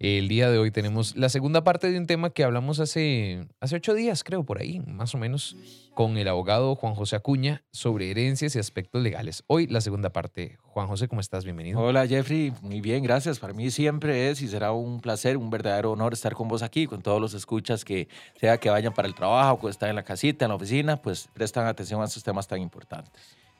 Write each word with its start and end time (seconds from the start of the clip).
El 0.00 0.28
día 0.28 0.48
de 0.48 0.58
hoy 0.58 0.70
tenemos 0.70 1.16
la 1.16 1.28
segunda 1.28 1.64
parte 1.64 1.90
de 1.90 1.98
un 1.98 2.06
tema 2.06 2.30
que 2.30 2.44
hablamos 2.44 2.78
hace, 2.78 3.48
hace 3.58 3.74
ocho 3.74 3.94
días, 3.94 4.22
creo, 4.22 4.44
por 4.44 4.60
ahí, 4.60 4.78
más 4.86 5.12
o 5.16 5.18
menos, 5.18 5.56
con 5.92 6.16
el 6.16 6.28
abogado 6.28 6.76
Juan 6.76 6.94
José 6.94 7.16
Acuña 7.16 7.64
sobre 7.72 8.12
herencias 8.12 8.54
y 8.54 8.60
aspectos 8.60 9.02
legales. 9.02 9.42
Hoy 9.48 9.66
la 9.66 9.80
segunda 9.80 10.10
parte. 10.10 10.56
Juan 10.62 10.86
José, 10.86 11.08
¿cómo 11.08 11.20
estás? 11.20 11.44
Bienvenido. 11.44 11.80
Hola 11.80 12.06
Jeffrey, 12.06 12.52
muy 12.62 12.80
bien, 12.80 13.02
gracias. 13.02 13.40
Para 13.40 13.54
mí 13.54 13.72
siempre 13.72 14.30
es 14.30 14.40
y 14.40 14.46
será 14.46 14.70
un 14.70 15.00
placer, 15.00 15.36
un 15.36 15.50
verdadero 15.50 15.90
honor 15.90 16.12
estar 16.12 16.34
con 16.34 16.46
vos 16.46 16.62
aquí, 16.62 16.86
con 16.86 17.02
todos 17.02 17.20
los 17.20 17.34
escuchas 17.34 17.84
que 17.84 18.06
sea 18.36 18.58
que 18.58 18.70
vayan 18.70 18.94
para 18.94 19.08
el 19.08 19.16
trabajo, 19.16 19.58
que 19.58 19.68
están 19.68 19.88
en 19.88 19.96
la 19.96 20.04
casita, 20.04 20.44
en 20.44 20.50
la 20.50 20.54
oficina, 20.54 21.02
pues 21.02 21.28
prestan 21.34 21.66
atención 21.66 22.00
a 22.02 22.04
estos 22.04 22.22
temas 22.22 22.46
tan 22.46 22.62
importantes. 22.62 23.12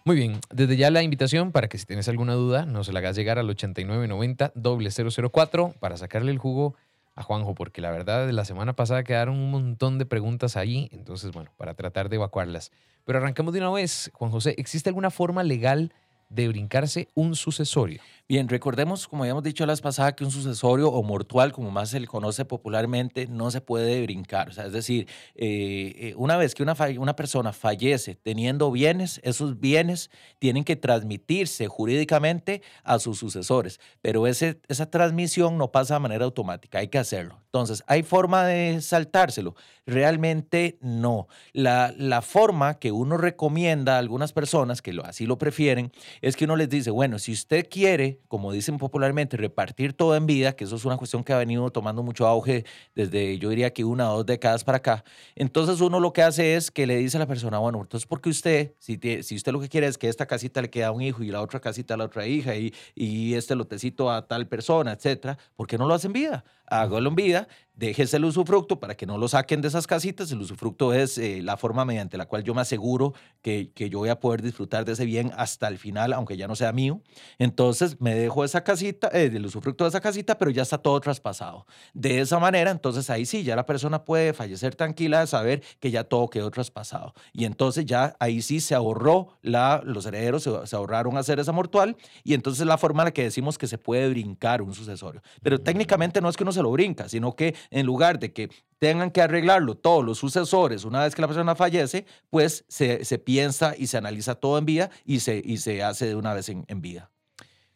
Muy 0.05 0.17
bien, 0.17 0.41
desde 0.51 0.77
ya 0.77 0.91
la 0.91 1.03
invitación 1.03 1.53
para 1.53 1.69
que 1.69 1.77
si 1.77 1.85
tienes 1.85 2.09
alguna 2.09 2.35
duda 2.35 2.65
nos 2.65 2.91
la 2.93 3.01
hagas 3.01 3.17
llegar 3.17 3.39
al 3.39 3.51
8990 3.51 4.53
004 4.55 5.75
para 5.81 5.97
sacarle 5.97 6.33
el 6.33 6.39
jugo 6.39 6.75
a 7.15 7.23
Juanjo, 7.23 7.55
porque 7.55 7.81
la 7.81 7.91
verdad 7.91 8.31
la 8.31 8.45
semana 8.45 8.75
pasada 8.75 9.03
quedaron 9.03 9.35
un 9.37 9.51
montón 9.51 9.99
de 9.99 10.07
preguntas 10.07 10.57
ahí, 10.57 10.89
entonces 10.93 11.33
bueno, 11.33 11.51
para 11.57 11.75
tratar 11.75 12.09
de 12.09 12.17
evacuarlas. 12.17 12.71
Pero 13.05 13.19
arrancamos 13.19 13.53
de 13.53 13.61
una 13.61 13.71
vez, 13.71 14.11
Juan 14.15 14.31
José, 14.31 14.55
¿existe 14.57 14.89
alguna 14.89 15.11
forma 15.11 15.43
legal 15.43 15.93
brincarse 16.29 17.09
un 17.15 17.35
sucesorio? 17.35 18.01
Bien, 18.31 18.47
recordemos, 18.47 19.09
como 19.09 19.23
habíamos 19.23 19.43
dicho 19.43 19.65
la 19.65 19.73
vez 19.73 19.81
pasada, 19.81 20.15
que 20.15 20.23
un 20.23 20.31
sucesorio 20.31 20.91
o 20.91 21.03
mortual, 21.03 21.51
como 21.51 21.71
más 21.71 21.89
se 21.89 21.99
le 21.99 22.07
conoce 22.07 22.45
popularmente, 22.45 23.27
no 23.27 23.51
se 23.51 23.63
puede 23.63 24.03
brincar. 24.03 24.51
Es 24.51 24.73
decir, 24.73 25.09
eh, 25.35 25.95
eh, 25.97 26.15
una 26.15 26.37
vez 26.37 26.55
que 26.55 26.63
una, 26.63 27.17
persona 27.17 27.55
fallece 27.55 28.17
teniendo 28.17 28.71
bienes, 28.71 29.19
esos 29.25 29.59
bienes 29.59 30.11
tienen 30.39 30.65
que 30.65 30.77
transmitirse 30.77 31.69
jurídicamente 31.69 32.61
a 32.85 32.99
sus 32.99 33.19
sucesores. 33.19 33.81
Pero 34.03 34.27
esa 34.27 34.91
transmisión 34.91 35.57
no 35.57 35.73
pasa 35.73 35.95
de 35.95 36.01
manera 36.01 36.27
automática, 36.27 36.81
hay 36.81 36.89
que 36.89 36.99
hacerlo. 36.99 37.41
Entonces, 37.53 37.83
¿hay 37.87 38.03
forma 38.03 38.45
de 38.45 38.81
saltárselo? 38.83 39.55
Realmente 39.87 40.79
no. 40.83 41.29
La, 41.53 41.95
la 41.97 42.21
forma 42.21 42.79
que 42.79 42.93
uno 42.93 43.17
recomienda 43.17 43.97
a 43.97 43.99
algunas 43.99 44.33
personas, 44.33 44.83
que 44.83 44.93
lo, 44.93 45.05
así 45.05 45.27
lo 45.27 45.39
prefieren, 45.39 45.91
es 46.21 46.37
que 46.37 46.45
uno 46.45 46.57
les 46.57 46.69
dice, 46.69 46.91
bueno, 46.91 47.19
si 47.19 47.33
usted 47.33 47.67
quiere 47.71 48.21
como 48.29 48.53
dicen 48.53 48.79
popularmente, 48.79 49.37
repartir 49.37 49.93
todo 49.93 50.15
en 50.17 50.27
vida, 50.27 50.55
que 50.55 50.65
eso 50.65 50.77
es 50.77 50.85
una 50.85 50.97
cuestión 50.97 51.25
que 51.25 51.33
ha 51.33 51.39
venido 51.39 51.71
tomando 51.71 52.03
mucho 52.03 52.27
auge 52.27 52.65
desde, 52.95 53.39
yo 53.39 53.51
diría 53.51 53.73
que 53.73 53.85
una 53.85 54.13
o 54.13 54.19
dos 54.19 54.27
décadas 54.27 54.65
para 54.65 54.79
acá. 54.79 55.05
Entonces 55.35 55.81
uno 55.81 56.01
lo 56.01 56.13
que 56.13 56.23
hace 56.23 56.55
es 56.55 56.71
que 56.71 56.87
le 56.87 56.97
dice 56.97 57.17
a 57.17 57.21
la 57.21 57.27
persona, 57.27 57.59
bueno, 57.59 57.81
entonces 57.81 58.07
porque 58.07 58.29
usted, 58.29 58.75
si, 58.79 58.99
si 59.23 59.37
usted 59.37 59.53
lo 59.53 59.61
que 59.61 59.69
quiere 59.69 59.87
es 59.87 59.99
que 59.99 60.09
esta 60.09 60.27
casita 60.27 60.63
le 60.63 60.71
quede 60.71 60.85
a 60.85 60.93
un 60.93 61.03
hijo 61.03 61.23
y 61.23 61.31
la 61.31 61.41
otra 61.41 61.61
casita 61.61 61.95
a 61.95 61.97
la 61.97 62.05
otra 62.05 62.27
hija 62.27 62.55
y, 62.57 62.75
y 62.95 63.35
este 63.35 63.55
lotecito 63.55 64.11
a 64.11 64.27
tal 64.27 64.47
persona, 64.47 64.93
etcétera, 64.93 65.39
¿por 65.57 65.67
qué 65.67 65.79
no 65.79 65.87
lo 65.87 65.95
hace 65.95 66.07
en 66.09 66.13
vida? 66.13 66.45
En 66.71 67.15
vida 67.15 67.49
déjese 67.79 68.17
el 68.17 68.25
usufructo 68.25 68.81
para 68.81 68.97
que 68.97 69.07
no 69.07 69.17
lo 69.19 69.29
saquen 69.29 69.61
de 69.61 69.69
esas 69.69 69.87
casitas. 69.87 70.31
El 70.33 70.41
usufructo 70.41 70.93
es 70.93 71.17
eh, 71.17 71.41
la 71.43 71.57
forma 71.57 71.85
mediante 71.85 72.19
la 72.19 72.27
cual 72.27 72.43
yo 72.43 72.53
me 72.53 72.61
aseguro 72.61 73.15
que, 73.41 73.71
que, 73.73 73.89
yo 73.89 74.01
voy 74.01 74.09
a 74.09 74.19
poder 74.19 74.43
disfrutar 74.43 74.85
de 74.85 74.93
ese 74.93 75.05
bien 75.05 75.33
hasta 75.37 75.69
el 75.69 75.79
final, 75.79 76.13
aunque 76.13 76.37
ya 76.37 76.49
no 76.49 76.57
sea 76.57 76.73
mío. 76.73 77.01
Entonces 77.39 78.01
me 78.01 78.15
dejo 78.15 78.45
esa 78.45 78.65
casita, 78.65 79.09
eh, 79.13 79.31
el 79.33 79.47
usufructo 79.47 79.85
de 79.85 79.91
esa 79.91 80.01
casita, 80.01 80.37
pero 80.37 80.51
ya 80.51 80.63
está 80.63 80.79
todo 80.79 81.01
traspasado. 81.01 81.67
De 81.95 82.21
esa 82.21 82.41
manera, 82.41 82.73
entonces 82.73 83.09
ahí 83.11 83.25
sí, 83.25 83.45
ya 83.45 83.55
la 83.55 83.65
persona 83.65 84.05
puede 84.05 84.33
fallecer 84.33 84.75
tranquila 84.75 85.21
de 85.21 85.29
saber 85.29 85.63
que 85.79 85.93
ya 85.93 86.03
todo 86.03 86.29
quedó 86.29 86.51
traspasado. 86.51 87.15
Y 87.33 87.45
entonces 87.45 87.87
ya 87.87 88.17
ahí 88.19 88.43
sí 88.43 88.59
se 88.61 88.75
ahorró, 88.75 89.39
la, 89.41 89.83
los 89.85 90.05
herederos 90.05 90.43
se, 90.43 90.77
ahorraron 90.77 91.17
hacer 91.17 91.39
esa 91.39 91.53
mortual 91.53 91.97
y 92.25 92.35
entonces 92.35 92.67
la 92.67 92.77
forma 92.77 93.03
en 93.03 93.07
la 93.07 93.13
que 93.13 93.23
decimos 93.23 93.57
que 93.57 93.69
se 93.69 93.79
puede 93.79 94.09
brincar 94.09 94.63
un 94.63 94.75
sucesorio. 94.75 95.23
Pero 95.43 95.61
técnicamente 95.61 96.21
no 96.21 96.29
es 96.29 96.37
que 96.37 96.43
uno 96.43 96.53
se 96.53 96.63
lo 96.63 96.73
brinca, 96.73 97.09
sino 97.09 97.37
que 97.37 97.55
en 97.71 97.87
lugar 97.87 98.19
de 98.19 98.33
que 98.33 98.51
tengan 98.79 99.11
que 99.11 99.21
arreglarlo 99.21 99.77
todos 99.77 100.05
los 100.05 100.19
sucesores 100.19 100.85
una 100.85 101.03
vez 101.03 101.15
que 101.15 101.23
la 101.23 101.29
persona 101.29 101.55
fallece, 101.55 102.07
pues 102.31 102.65
se, 102.69 103.19
piensa 103.19 103.75
y 103.77 103.89
se 103.89 103.99
analiza 103.99 104.37
todo 104.37 104.59
en 104.59 104.65
vida 104.65 104.91
y 105.05 105.21
se, 105.21 105.43
y 105.45 105.59
se 105.59 105.83
hace 105.83 106.07
de 106.07 106.15
una 106.15 106.35
vez 106.35 106.49
en, 106.49 106.81
vida. 106.81 107.11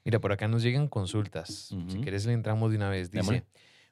Mira, 0.04 0.20
por 0.20 0.32
acá 0.32 0.48
nos 0.48 0.62
llegan 0.62 0.88
consultas. 0.88 1.75
Si 1.88 2.00
quieres 2.00 2.26
le 2.26 2.32
entramos 2.32 2.70
de 2.70 2.76
una 2.76 2.88
vez. 2.88 3.10
Dice, 3.10 3.44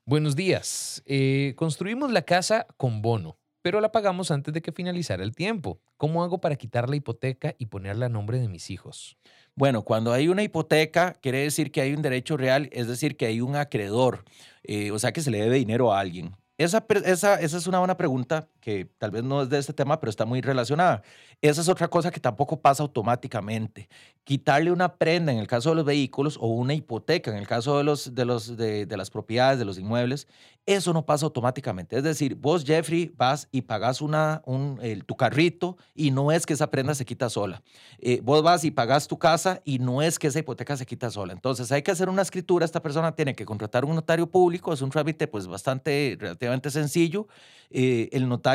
buenos 0.04 0.36
días. 0.36 1.02
Eh, 1.06 1.54
construimos 1.56 2.10
la 2.12 2.22
casa 2.22 2.66
con 2.76 3.02
bono, 3.02 3.38
pero 3.62 3.80
la 3.80 3.92
pagamos 3.92 4.30
antes 4.30 4.54
de 4.54 4.62
que 4.62 4.72
finalizara 4.72 5.22
el 5.22 5.34
tiempo. 5.34 5.80
¿Cómo 5.96 6.24
hago 6.24 6.40
para 6.40 6.56
quitar 6.56 6.88
la 6.88 6.96
hipoteca 6.96 7.54
y 7.58 7.66
ponerla 7.66 8.06
a 8.06 8.08
nombre 8.08 8.40
de 8.40 8.48
mis 8.48 8.70
hijos? 8.70 9.18
Bueno, 9.60 9.82
cuando 9.82 10.14
hay 10.14 10.28
una 10.28 10.42
hipoteca, 10.42 11.12
quiere 11.20 11.40
decir 11.40 11.70
que 11.70 11.82
hay 11.82 11.92
un 11.92 12.00
derecho 12.00 12.38
real, 12.38 12.70
es 12.72 12.88
decir, 12.88 13.18
que 13.18 13.26
hay 13.26 13.42
un 13.42 13.56
acreedor, 13.56 14.24
eh, 14.62 14.90
o 14.90 14.98
sea, 14.98 15.12
que 15.12 15.20
se 15.20 15.30
le 15.30 15.36
debe 15.36 15.56
dinero 15.56 15.92
a 15.92 16.00
alguien. 16.00 16.34
Esa, 16.56 16.86
esa, 17.04 17.38
esa, 17.38 17.58
es 17.58 17.66
una 17.66 17.78
buena 17.78 17.98
pregunta 17.98 18.48
que 18.60 18.88
tal 18.98 19.10
vez 19.10 19.22
no 19.22 19.42
es 19.42 19.48
de 19.48 19.58
este 19.58 19.72
tema, 19.72 19.98
pero 19.98 20.10
está 20.10 20.24
muy 20.24 20.40
relacionada. 20.40 21.02
Esa 21.40 21.60
es 21.60 21.68
otra 21.68 21.88
cosa 21.88 22.10
que 22.10 22.20
tampoco 22.20 22.60
pasa 22.60 22.82
automáticamente. 22.82 23.88
Quitarle 24.24 24.70
una 24.70 24.96
prenda 24.96 25.32
en 25.32 25.38
el 25.38 25.46
caso 25.46 25.70
de 25.70 25.76
los 25.76 25.84
vehículos 25.84 26.36
o 26.40 26.48
una 26.48 26.74
hipoteca 26.74 27.30
en 27.30 27.38
el 27.38 27.46
caso 27.46 27.78
de, 27.78 27.84
los, 27.84 28.14
de, 28.14 28.24
los, 28.24 28.56
de, 28.56 28.86
de 28.86 28.96
las 28.96 29.10
propiedades, 29.10 29.58
de 29.58 29.64
los 29.64 29.78
inmuebles, 29.78 30.28
eso 30.66 30.92
no 30.92 31.04
pasa 31.04 31.26
automáticamente. 31.26 31.96
Es 31.96 32.02
decir, 32.02 32.34
vos, 32.36 32.64
Jeffrey, 32.64 33.12
vas 33.16 33.48
y 33.50 33.62
pagas 33.62 34.00
una, 34.00 34.42
un, 34.44 34.78
el, 34.82 35.04
tu 35.04 35.16
carrito 35.16 35.76
y 35.94 36.10
no 36.10 36.30
es 36.30 36.46
que 36.46 36.52
esa 36.52 36.70
prenda 36.70 36.94
se 36.94 37.04
quita 37.04 37.30
sola. 37.30 37.62
Eh, 37.98 38.20
vos 38.22 38.42
vas 38.42 38.64
y 38.64 38.70
pagas 38.70 39.08
tu 39.08 39.18
casa 39.18 39.60
y 39.64 39.78
no 39.78 40.02
es 40.02 40.18
que 40.18 40.28
esa 40.28 40.38
hipoteca 40.38 40.76
se 40.76 40.86
quita 40.86 41.10
sola. 41.10 41.32
Entonces 41.32 41.72
hay 41.72 41.82
que 41.82 41.90
hacer 41.90 42.08
una 42.08 42.22
escritura. 42.22 42.64
Esta 42.64 42.82
persona 42.82 43.12
tiene 43.12 43.34
que 43.34 43.44
contratar 43.44 43.84
un 43.84 43.94
notario 43.94 44.28
público. 44.28 44.72
Es 44.72 44.82
un 44.82 44.90
trámite 44.90 45.26
pues 45.26 45.46
bastante 45.46 46.16
relativamente 46.20 46.70
sencillo. 46.70 47.26
Eh, 47.70 48.08
el 48.12 48.28
notario 48.28 48.49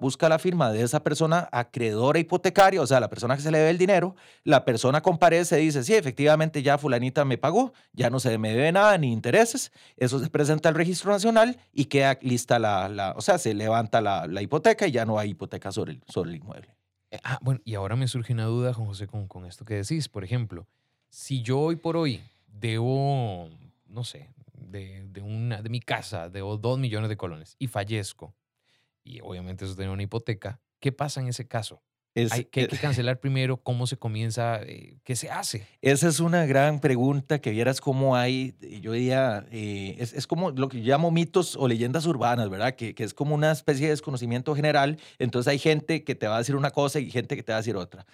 busca 0.00 0.28
la 0.28 0.38
firma 0.38 0.72
de 0.72 0.82
esa 0.82 1.02
persona 1.02 1.48
acreedora 1.52 2.18
hipotecaria, 2.18 2.80
o 2.82 2.86
sea, 2.86 3.00
la 3.00 3.08
persona 3.08 3.36
que 3.36 3.42
se 3.42 3.50
le 3.50 3.58
debe 3.58 3.70
el 3.70 3.78
dinero. 3.78 4.14
La 4.44 4.64
persona 4.64 5.00
comparece 5.00 5.60
y 5.60 5.66
dice, 5.66 5.82
sí, 5.82 5.94
efectivamente 5.94 6.62
ya 6.62 6.78
fulanita 6.78 7.24
me 7.24 7.38
pagó, 7.38 7.72
ya 7.92 8.10
no 8.10 8.20
se 8.20 8.36
me 8.38 8.50
debe 8.50 8.72
nada 8.72 8.96
ni 8.98 9.12
intereses. 9.12 9.72
Eso 9.96 10.18
se 10.18 10.30
presenta 10.30 10.68
al 10.68 10.74
registro 10.74 11.10
nacional 11.10 11.58
y 11.72 11.86
queda 11.86 12.18
lista 12.22 12.58
la, 12.58 12.88
la 12.88 13.12
o 13.16 13.20
sea, 13.20 13.38
se 13.38 13.54
levanta 13.54 14.00
la, 14.00 14.26
la, 14.26 14.42
hipoteca 14.42 14.86
y 14.86 14.92
ya 14.92 15.04
no 15.04 15.18
hay 15.18 15.30
hipoteca 15.30 15.72
sobre 15.72 15.92
el, 15.92 16.02
sobre 16.08 16.30
el 16.30 16.36
inmueble. 16.36 16.74
Eh, 17.10 17.18
ah, 17.24 17.38
bueno, 17.42 17.60
y 17.64 17.74
ahora 17.74 17.96
me 17.96 18.08
surge 18.08 18.32
una 18.32 18.44
duda, 18.44 18.74
Juan 18.74 18.88
José, 18.88 19.06
con, 19.06 19.26
con 19.28 19.46
esto 19.46 19.64
que 19.64 19.74
decís. 19.74 20.08
Por 20.08 20.24
ejemplo, 20.24 20.66
si 21.08 21.42
yo 21.42 21.58
hoy 21.60 21.76
por 21.76 21.96
hoy 21.96 22.22
debo, 22.46 23.48
no 23.86 24.04
sé, 24.04 24.28
de, 24.52 25.04
de, 25.08 25.20
una, 25.20 25.62
de 25.62 25.68
mi 25.70 25.80
casa, 25.80 26.28
debo 26.28 26.56
dos 26.56 26.78
millones 26.78 27.08
de 27.08 27.16
colones 27.16 27.56
y 27.58 27.68
fallezco, 27.68 28.34
y 29.08 29.20
obviamente 29.20 29.64
eso 29.64 29.74
tiene 29.74 29.92
una 29.92 30.02
hipoteca, 30.02 30.60
¿qué 30.80 30.92
pasa 30.92 31.20
en 31.20 31.28
ese 31.28 31.46
caso? 31.46 31.82
hay, 32.30 32.44
que, 32.46 32.60
hay 32.60 32.66
que 32.66 32.78
cancelar 32.78 33.20
primero, 33.20 33.58
cómo 33.58 33.86
se 33.86 33.96
comienza, 33.96 34.60
eh, 34.62 34.98
qué 35.04 35.16
se 35.16 35.30
hace. 35.30 35.66
Esa 35.82 36.08
es 36.08 36.20
una 36.20 36.46
gran 36.46 36.80
pregunta 36.80 37.40
que 37.40 37.50
vieras 37.50 37.80
cómo 37.80 38.16
hay, 38.16 38.54
yo 38.82 38.92
diría, 38.92 39.46
eh, 39.50 39.96
es, 39.98 40.12
es, 40.12 40.26
como 40.26 40.50
lo 40.50 40.68
que 40.68 40.82
yo 40.82 40.92
llamo 40.92 41.10
mitos 41.10 41.56
o 41.56 41.68
leyendas 41.68 42.06
urbanas, 42.06 42.48
¿verdad? 42.48 42.74
Que, 42.74 42.94
que, 42.94 43.04
es 43.04 43.14
como 43.14 43.34
una 43.34 43.52
especie 43.52 43.86
de 43.86 43.90
desconocimiento 43.90 44.54
general. 44.54 44.98
Entonces 45.18 45.50
hay 45.50 45.58
gente 45.58 46.04
que 46.04 46.14
te 46.14 46.26
va 46.26 46.36
a 46.36 46.38
decir 46.38 46.56
una 46.56 46.70
cosa 46.70 46.98
y 46.98 47.10
gente 47.10 47.36
que 47.36 47.42
te 47.42 47.52
va 47.52 47.58
a 47.58 47.60
decir 47.60 47.76
otra. 47.76 48.06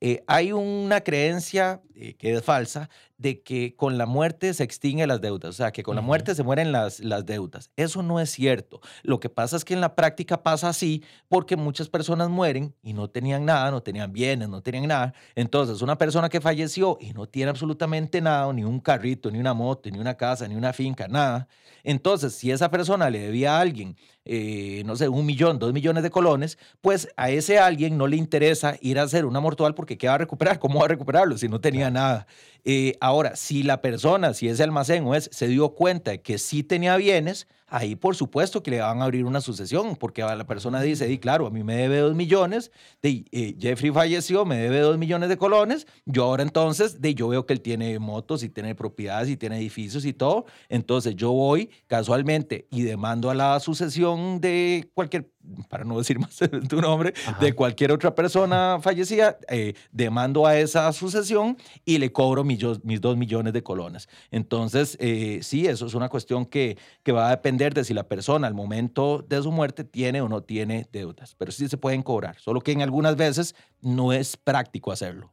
Eh, 0.00 0.24
hay 0.26 0.50
una 0.50 1.02
creencia 1.02 1.80
que 1.94 2.32
es 2.32 2.42
falsa 2.42 2.90
de 3.22 3.40
que 3.40 3.76
con 3.76 3.98
la 3.98 4.04
muerte 4.04 4.52
se 4.52 4.64
extinguen 4.64 5.06
las 5.06 5.20
deudas, 5.20 5.50
o 5.50 5.52
sea, 5.52 5.70
que 5.70 5.84
con 5.84 5.94
la 5.94 6.02
muerte 6.02 6.34
se 6.34 6.42
mueren 6.42 6.72
las, 6.72 6.98
las 6.98 7.24
deudas. 7.24 7.70
Eso 7.76 8.02
no 8.02 8.18
es 8.18 8.30
cierto. 8.30 8.80
Lo 9.04 9.20
que 9.20 9.28
pasa 9.28 9.56
es 9.56 9.64
que 9.64 9.74
en 9.74 9.80
la 9.80 9.94
práctica 9.94 10.42
pasa 10.42 10.68
así 10.68 11.04
porque 11.28 11.56
muchas 11.56 11.88
personas 11.88 12.28
mueren 12.30 12.74
y 12.82 12.92
no 12.94 13.08
tenían 13.08 13.44
nada, 13.44 13.70
no 13.70 13.80
tenían 13.80 14.12
bienes, 14.12 14.48
no 14.48 14.60
tenían 14.60 14.88
nada. 14.88 15.14
Entonces, 15.36 15.82
una 15.82 15.96
persona 15.96 16.28
que 16.28 16.40
falleció 16.40 16.98
y 17.00 17.12
no 17.12 17.26
tiene 17.28 17.50
absolutamente 17.50 18.20
nada, 18.20 18.52
ni 18.52 18.64
un 18.64 18.80
carrito, 18.80 19.30
ni 19.30 19.38
una 19.38 19.54
moto, 19.54 19.88
ni 19.88 19.98
una 19.98 20.14
casa, 20.16 20.48
ni 20.48 20.56
una 20.56 20.72
finca, 20.72 21.06
nada. 21.06 21.46
Entonces, 21.84 22.34
si 22.34 22.50
esa 22.50 22.70
persona 22.70 23.08
le 23.10 23.20
debía 23.20 23.56
a 23.56 23.60
alguien, 23.60 23.96
eh, 24.24 24.82
no 24.86 24.94
sé, 24.96 25.08
un 25.08 25.26
millón, 25.26 25.58
dos 25.58 25.72
millones 25.72 26.02
de 26.02 26.10
colones, 26.10 26.58
pues 26.80 27.08
a 27.16 27.30
ese 27.30 27.58
alguien 27.58 27.96
no 27.98 28.06
le 28.06 28.16
interesa 28.16 28.76
ir 28.80 28.98
a 28.98 29.02
hacer 29.02 29.24
una 29.24 29.40
mortual 29.40 29.74
porque 29.74 29.98
¿qué 29.98 30.06
va 30.08 30.14
a 30.14 30.18
recuperar? 30.18 30.58
¿Cómo 30.58 30.78
va 30.78 30.84
a 30.86 30.88
recuperarlo 30.88 31.36
si 31.38 31.48
no 31.48 31.60
tenía 31.60 31.90
nada? 31.90 32.26
Eh, 32.64 32.96
Ahora, 33.00 33.11
si 33.34 33.62
la 33.62 33.80
persona, 33.80 34.34
si 34.34 34.48
ese 34.48 34.62
almacén 34.62 35.04
o 35.06 35.14
es, 35.14 35.28
se 35.32 35.48
dio 35.48 35.70
cuenta 35.70 36.12
de 36.12 36.22
que 36.22 36.38
sí 36.38 36.62
tenía 36.62 36.96
bienes, 36.96 37.46
ahí 37.72 37.96
por 37.96 38.14
supuesto 38.14 38.62
que 38.62 38.70
le 38.70 38.80
van 38.80 39.00
a 39.00 39.04
abrir 39.04 39.24
una 39.24 39.40
sucesión, 39.40 39.96
porque 39.96 40.20
la 40.20 40.46
persona 40.46 40.82
dice, 40.82 41.10
y 41.10 41.18
claro, 41.18 41.46
a 41.46 41.50
mí 41.50 41.64
me 41.64 41.74
debe 41.74 41.98
dos 41.98 42.14
millones, 42.14 42.70
de, 43.00 43.24
eh, 43.32 43.56
Jeffrey 43.58 43.90
falleció, 43.90 44.44
me 44.44 44.58
debe 44.58 44.80
dos 44.80 44.98
millones 44.98 45.30
de 45.30 45.38
colones, 45.38 45.86
yo 46.04 46.24
ahora 46.24 46.42
entonces, 46.42 47.00
de, 47.00 47.14
yo 47.14 47.28
veo 47.28 47.46
que 47.46 47.54
él 47.54 47.62
tiene 47.62 47.98
motos 47.98 48.42
y 48.42 48.50
tiene 48.50 48.74
propiedades 48.74 49.30
y 49.30 49.38
tiene 49.38 49.56
edificios 49.56 50.04
y 50.04 50.12
todo, 50.12 50.44
entonces 50.68 51.16
yo 51.16 51.32
voy 51.32 51.70
casualmente 51.86 52.66
y 52.70 52.82
demando 52.82 53.30
a 53.30 53.34
la 53.34 53.58
sucesión 53.58 54.40
de 54.40 54.90
cualquier 54.92 55.32
para 55.68 55.84
no 55.84 55.98
decir 55.98 56.18
más 56.20 56.38
tu 56.68 56.80
nombre, 56.80 57.12
de 57.40 57.52
cualquier 57.52 57.92
otra 57.92 58.14
persona 58.14 58.78
fallecida, 58.80 59.38
eh, 59.48 59.74
demando 59.90 60.46
a 60.46 60.56
esa 60.56 60.92
sucesión 60.92 61.56
y 61.84 61.98
le 61.98 62.12
cobro 62.12 62.44
mis, 62.44 62.60
mis 62.84 63.00
dos 63.00 63.16
millones 63.16 63.52
de 63.52 63.62
colones. 63.62 64.08
Entonces, 64.30 64.96
eh, 65.00 65.40
sí, 65.42 65.66
eso 65.66 65.86
es 65.86 65.94
una 65.94 66.08
cuestión 66.08 66.46
que, 66.46 66.78
que 67.02 67.12
va 67.12 67.28
a 67.28 67.30
depender 67.30 67.61
de 67.70 67.84
si 67.84 67.94
la 67.94 68.08
persona 68.08 68.46
al 68.46 68.54
momento 68.54 69.24
de 69.26 69.40
su 69.42 69.52
muerte 69.52 69.84
tiene 69.84 70.20
o 70.20 70.28
no 70.28 70.42
tiene 70.42 70.86
deudas, 70.92 71.34
pero 71.36 71.52
sí 71.52 71.68
se 71.68 71.78
pueden 71.78 72.02
cobrar, 72.02 72.38
solo 72.38 72.60
que 72.60 72.72
en 72.72 72.82
algunas 72.82 73.16
veces 73.16 73.54
no 73.80 74.12
es 74.12 74.36
práctico 74.36 74.90
hacerlo. 74.90 75.32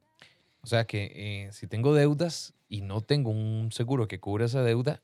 O 0.62 0.68
sea 0.68 0.86
que 0.86 1.12
eh, 1.16 1.50
si 1.52 1.68
tengo 1.68 1.94
deudas 1.94 2.54
y 2.68 2.82
no 2.82 3.02
tengo 3.02 3.32
un 3.32 3.72
seguro 3.72 4.08
que 4.08 4.20
cubra 4.20 4.46
esa 4.46 4.62
deuda, 4.62 5.02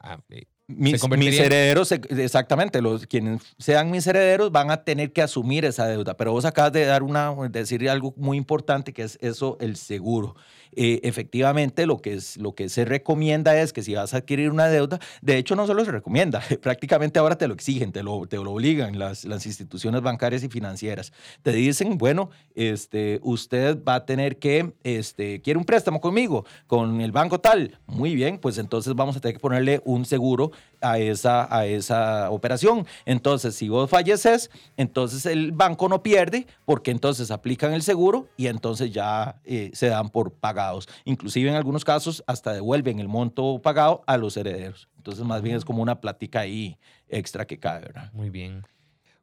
ah, 0.00 0.20
mis, 0.68 1.38
herederos, 1.38 1.92
exactamente, 1.92 2.82
los 2.82 3.06
quienes 3.06 3.42
sean 3.58 3.90
mis 3.90 4.06
herederos 4.06 4.50
van 4.50 4.70
a 4.70 4.82
tener 4.82 5.12
que 5.12 5.22
asumir 5.22 5.64
esa 5.64 5.86
deuda. 5.86 6.16
Pero 6.16 6.32
vos 6.32 6.44
acabas 6.44 6.72
de 6.72 6.84
dar 6.84 7.02
una, 7.02 7.32
decir 7.48 7.88
algo 7.88 8.14
muy 8.16 8.36
importante 8.36 8.92
que 8.92 9.02
es 9.02 9.18
eso, 9.20 9.56
el 9.60 9.76
seguro. 9.76 10.34
Eh, 10.78 11.00
efectivamente 11.04 11.86
lo 11.86 12.02
que, 12.02 12.12
es, 12.14 12.36
lo 12.36 12.54
que 12.54 12.68
se 12.68 12.84
recomienda 12.84 13.58
es 13.58 13.72
que 13.72 13.82
si 13.82 13.94
vas 13.94 14.12
a 14.12 14.18
adquirir 14.18 14.50
una 14.50 14.68
deuda, 14.68 15.00
de 15.22 15.38
hecho 15.38 15.56
no 15.56 15.66
solo 15.66 15.84
se 15.86 15.90
recomienda, 15.90 16.42
prácticamente 16.62 17.18
ahora 17.18 17.38
te 17.38 17.48
lo 17.48 17.54
exigen, 17.54 17.92
te 17.92 18.02
lo, 18.02 18.26
te 18.26 18.36
lo 18.36 18.52
obligan 18.52 18.98
las, 18.98 19.24
las 19.24 19.46
instituciones 19.46 20.02
bancarias 20.02 20.44
y 20.44 20.48
financieras. 20.48 21.14
Te 21.42 21.52
dicen, 21.52 21.96
bueno, 21.96 22.28
este, 22.54 23.20
usted 23.22 23.82
va 23.82 23.96
a 23.96 24.04
tener 24.04 24.38
que, 24.38 24.74
este, 24.84 25.40
quiere 25.40 25.58
un 25.58 25.64
préstamo 25.64 26.00
conmigo, 26.00 26.44
con 26.66 27.00
el 27.00 27.10
banco 27.10 27.40
tal. 27.40 27.78
Muy 27.86 28.14
bien, 28.14 28.38
pues 28.38 28.58
entonces 28.58 28.94
vamos 28.94 29.16
a 29.16 29.20
tener 29.20 29.34
que 29.34 29.40
ponerle 29.40 29.80
un 29.84 30.04
seguro 30.04 30.52
a 30.82 30.98
esa, 30.98 31.54
a 31.54 31.66
esa 31.66 32.30
operación. 32.30 32.86
Entonces, 33.06 33.54
si 33.54 33.68
vos 33.68 33.88
falleces, 33.88 34.50
entonces 34.76 35.24
el 35.26 35.52
banco 35.52 35.88
no 35.88 36.02
pierde 36.02 36.46
porque 36.64 36.90
entonces 36.90 37.30
aplican 37.30 37.72
el 37.72 37.82
seguro 37.82 38.28
y 38.36 38.48
entonces 38.48 38.92
ya 38.92 39.40
eh, 39.44 39.70
se 39.72 39.88
dan 39.88 40.10
por 40.10 40.32
pagados. 40.66 40.88
Inclusive 41.04 41.50
en 41.50 41.56
algunos 41.56 41.84
casos 41.84 42.22
hasta 42.26 42.52
devuelven 42.52 42.98
el 42.98 43.08
monto 43.08 43.60
pagado 43.62 44.02
a 44.06 44.16
los 44.16 44.36
herederos. 44.36 44.88
Entonces, 44.96 45.24
más 45.24 45.42
bien 45.42 45.56
es 45.56 45.64
como 45.64 45.82
una 45.82 46.00
plática 46.00 46.40
ahí 46.40 46.78
extra 47.08 47.46
que 47.46 47.58
cae, 47.58 47.80
¿verdad? 47.80 48.12
Muy 48.12 48.30
bien. 48.30 48.64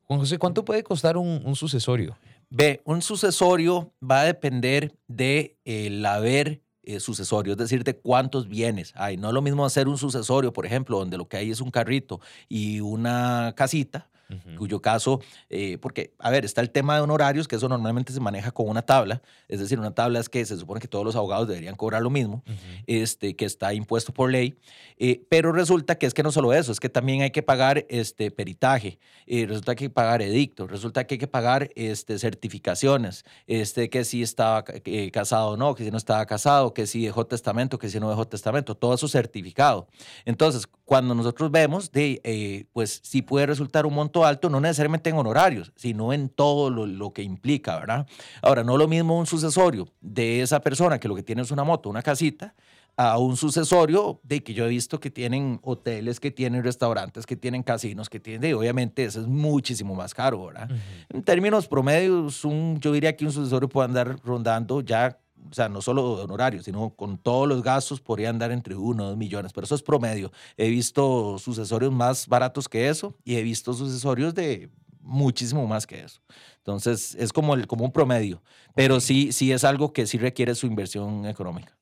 Juan 0.04 0.19
José, 0.19 0.38
¿cuánto 0.38 0.63
puede 0.66 0.84
costar 0.84 1.18
un, 1.18 1.56
sucesorio? 1.56 2.18
Ve, 2.50 2.81
un 2.86 3.01
sucesorio 3.01 3.94
va 4.01 4.22
a 4.22 4.25
depender 4.25 4.95
de 5.07 5.57
el 5.66 6.06
haber 6.06 6.62
eh, 6.84 7.00
sucesorio, 7.00 7.54
es 7.54 7.57
decir, 7.57 7.84
de 7.84 7.96
cuántos 7.96 8.48
bienes 8.48 8.94
hay. 8.96 9.18
No 9.18 9.30
es 9.30 9.34
lo 9.34 9.42
mismo 9.42 9.66
hacer 9.66 9.88
un 9.88 9.98
sucesorio, 9.98 10.51
por 10.54 10.66
ejemplo, 10.66 11.00
donde 11.00 11.18
lo 11.18 11.28
que 11.28 11.38
hay 11.38 11.51
es 11.51 11.62
un 11.62 11.72
carrito 11.72 12.19
y 12.50 12.81
una 12.81 13.54
casita, 13.56 14.10
cuyo 14.58 14.82
caso, 14.82 15.20
eh, 15.50 15.78
porque, 15.82 16.14
a 16.20 16.30
ver, 16.30 16.46
está 16.46 16.62
el 16.62 16.70
tema 16.70 16.96
de 16.96 17.02
honorarios, 17.02 17.48
que 17.48 17.56
eso 17.56 17.70
normalmente 17.70 18.14
se 18.14 18.20
maneja 18.20 18.52
con 18.52 18.70
una 18.70 18.82
tabla, 18.82 19.22
es 19.48 19.60
decir, 19.60 19.80
una 19.80 19.92
tabla 19.92 20.20
es 20.20 20.30
que 20.30 20.46
se 20.46 20.58
supone 20.58 20.80
que 20.80 20.88
todos 20.88 21.06
los 21.06 21.16
abogados 21.16 21.48
deberían 21.48 21.76
cobrar 21.76 22.02
lo 22.02 22.10
mismo, 22.10 22.44
este, 22.88 23.36
que 23.36 23.46
está 23.46 23.74
impuesto 23.74 24.14
por 24.14 24.32
ley, 24.32 24.56
eh, 24.98 25.24
pero 25.30 25.52
resulta 25.52 25.96
que 25.96 26.06
es 26.06 26.14
que 26.14 26.24
no 26.24 26.32
solo 26.32 26.54
eso, 26.54 26.72
es 26.72 26.80
que 26.80 26.90
también 26.90 27.22
hay 27.22 27.32
que 27.32 27.44
pagar 27.44 27.86
este, 27.90 28.32
peritaje, 28.32 29.00
eh, 29.26 29.46
resulta 29.48 29.76
que 29.76 29.86
hay 29.86 29.90
que 29.90 29.94
pagar 29.94 30.22
edicto, 30.22 30.68
resulta 30.68 31.06
que 31.06 31.16
hay 31.16 31.20
que 31.20 31.28
pagar 31.28 31.70
este, 31.76 32.20
certificaciones, 32.20 33.26
este, 33.48 33.90
que 33.90 34.04
si 34.06 34.24
estaba 34.24 34.64
casado 35.12 35.52
o 35.52 35.58
no, 35.58 35.76
que 35.76 35.84
si 35.84 35.92
no 35.92 35.98
estaba 35.98 36.26
casado, 36.26 36.74
que 36.74 36.88
si 36.88 37.06
dejó 37.06 37.26
testamento, 37.26 37.80
que 37.80 37.90
si 37.90 38.00
no 38.00 38.10
dejó 38.10 38.26
testamento, 38.28 38.76
todo 38.76 38.94
eso 38.94 39.08
certificado. 39.08 39.88
Entonces, 40.26 40.68
cuando 40.86 41.16
nosotros 41.16 41.52
vemos, 41.52 41.92
de, 41.92 42.68
pues 42.74 43.02
sí 43.04 43.22
puede 43.22 43.46
resultar 43.46 43.86
un 43.86 43.94
alto, 44.25 44.50
no 44.50 44.60
necesariamente 44.60 45.10
en 45.10 45.18
honorarios, 45.18 45.72
sino 45.75 46.14
en 46.14 46.30
todo 46.30 46.70
lo, 46.70 47.14
que 47.14 47.24
implica, 47.24 47.80
¿verdad? 47.80 48.08
Ahora, 48.42 48.64
no 48.64 48.78
lo 48.78 48.88
mismo 48.88 49.18
un 49.18 49.25
sucesorio 49.25 49.88
de 50.02 50.42
esa 50.42 50.62
persona 50.62 51.00
que 51.00 51.08
lo 51.08 51.16
que 51.16 51.24
tiene 51.24 51.42
es 51.42 51.52
una 51.52 51.64
moto, 51.64 51.90
una 51.90 52.02
casita, 52.02 52.56
a 52.96 53.18
un 53.18 53.38
sucesorio 53.38 54.20
de 54.24 54.44
que 54.44 54.54
yo 54.54 54.66
he 54.66 54.70
visto 54.70 55.00
que 55.00 55.10
tienen 55.10 55.60
hoteles, 55.64 56.20
que 56.20 56.30
tienen 56.30 56.64
restaurantes, 56.64 57.25
que 57.25 57.36
tienen 57.36 57.64
casinos, 57.64 58.10
que 58.10 58.20
tienen, 58.20 58.52
y 58.52 58.54
obviamente 58.54 59.04
eso 59.04 59.22
es 59.22 59.28
muchísimo 59.28 59.96
más 59.96 60.14
caro, 60.14 60.46
¿verdad? 60.46 60.70
En 61.10 61.24
términos 61.24 61.68
promedios, 61.68 62.46
un, 62.46 62.80
yo 62.80 62.92
diría 62.92 63.16
que 63.16 63.25
un 63.25 63.31
sucesorio 63.31 63.68
puede 63.68 63.88
andar 63.88 64.18
rondando 64.24 64.81
ya 64.81 65.18
o 65.50 65.54
sea, 65.54 65.69
no 65.69 65.81
solo 65.81 66.24
honorarios, 66.24 66.66
sino 66.66 66.92
con 66.92 67.18
todos 67.18 67.48
los 67.48 67.62
gastos 67.63 68.01
podría 68.01 68.30
andar 68.30 68.51
entre 68.51 68.75
uno 68.75 69.06
o 69.06 69.07
dos 69.10 69.18
millones, 69.18 69.54
pero 69.54 69.66
eso 69.66 69.75
es 69.75 69.81
promedio. 69.81 70.31
He 70.57 70.69
visto 70.69 71.38
sucesorios 71.40 71.92
más 71.92 72.28
baratos 72.28 72.69
que 72.69 72.90
eso 72.90 73.16
y 73.24 73.36
he 73.36 73.44
visto 73.44 73.74
sucesorios 73.74 74.34
de 74.34 74.69
muchísimo 75.01 75.68
más 75.68 75.86
que 75.86 76.01
eso. 76.01 76.22
Entonces, 76.57 77.16
es 77.16 77.34
como, 77.34 77.56
el, 77.56 77.68
como 77.68 77.86
un 77.86 77.92
promedio, 77.92 78.42
pero 78.75 79.00
sí, 79.00 79.31
sí 79.31 79.51
es 79.51 79.63
algo 79.63 79.94
que 79.94 80.07
sí 80.07 80.18
requiere 80.18 80.56
su 80.56 80.66
inversión 80.66 81.25
económica. 81.25 81.78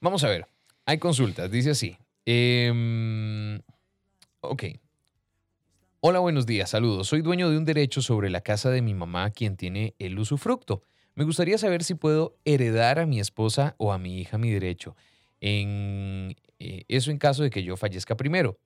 Vamos 0.00 0.22
a 0.24 0.28
ver, 0.28 0.46
hay 0.86 0.98
consultas, 0.98 1.50
dice 1.50 1.70
así. 1.70 1.96
Em, 2.24 3.60
ok. 4.40 4.64
Hola, 6.00 6.18
buenos 6.20 6.46
días, 6.46 6.70
saludos. 6.70 7.08
Soy 7.08 7.22
dueño 7.22 7.50
de 7.50 7.56
un 7.56 7.64
derecho 7.64 8.02
sobre 8.02 8.30
la 8.30 8.42
casa 8.42 8.70
de 8.70 8.82
mi 8.82 8.94
mamá, 8.94 9.30
quien 9.30 9.56
tiene 9.56 9.94
el 9.98 10.18
usufructo. 10.18 10.82
Me 11.16 11.24
gustaría 11.24 11.58
saber 11.58 11.84
si 11.84 11.94
puedo 11.94 12.36
heredar 12.44 12.98
a 12.98 13.06
mi 13.06 13.20
esposa 13.20 13.74
o 13.78 13.92
a 13.92 13.98
mi 13.98 14.18
hija 14.20 14.36
mi 14.38 14.50
derecho. 14.50 14.96
En, 15.40 16.34
eh, 16.58 16.84
eso 16.88 17.10
en 17.10 17.18
caso 17.18 17.42
de 17.42 17.50
que 17.50 17.62
yo 17.62 17.76
fallezca 17.76 18.16
primero. 18.16 18.58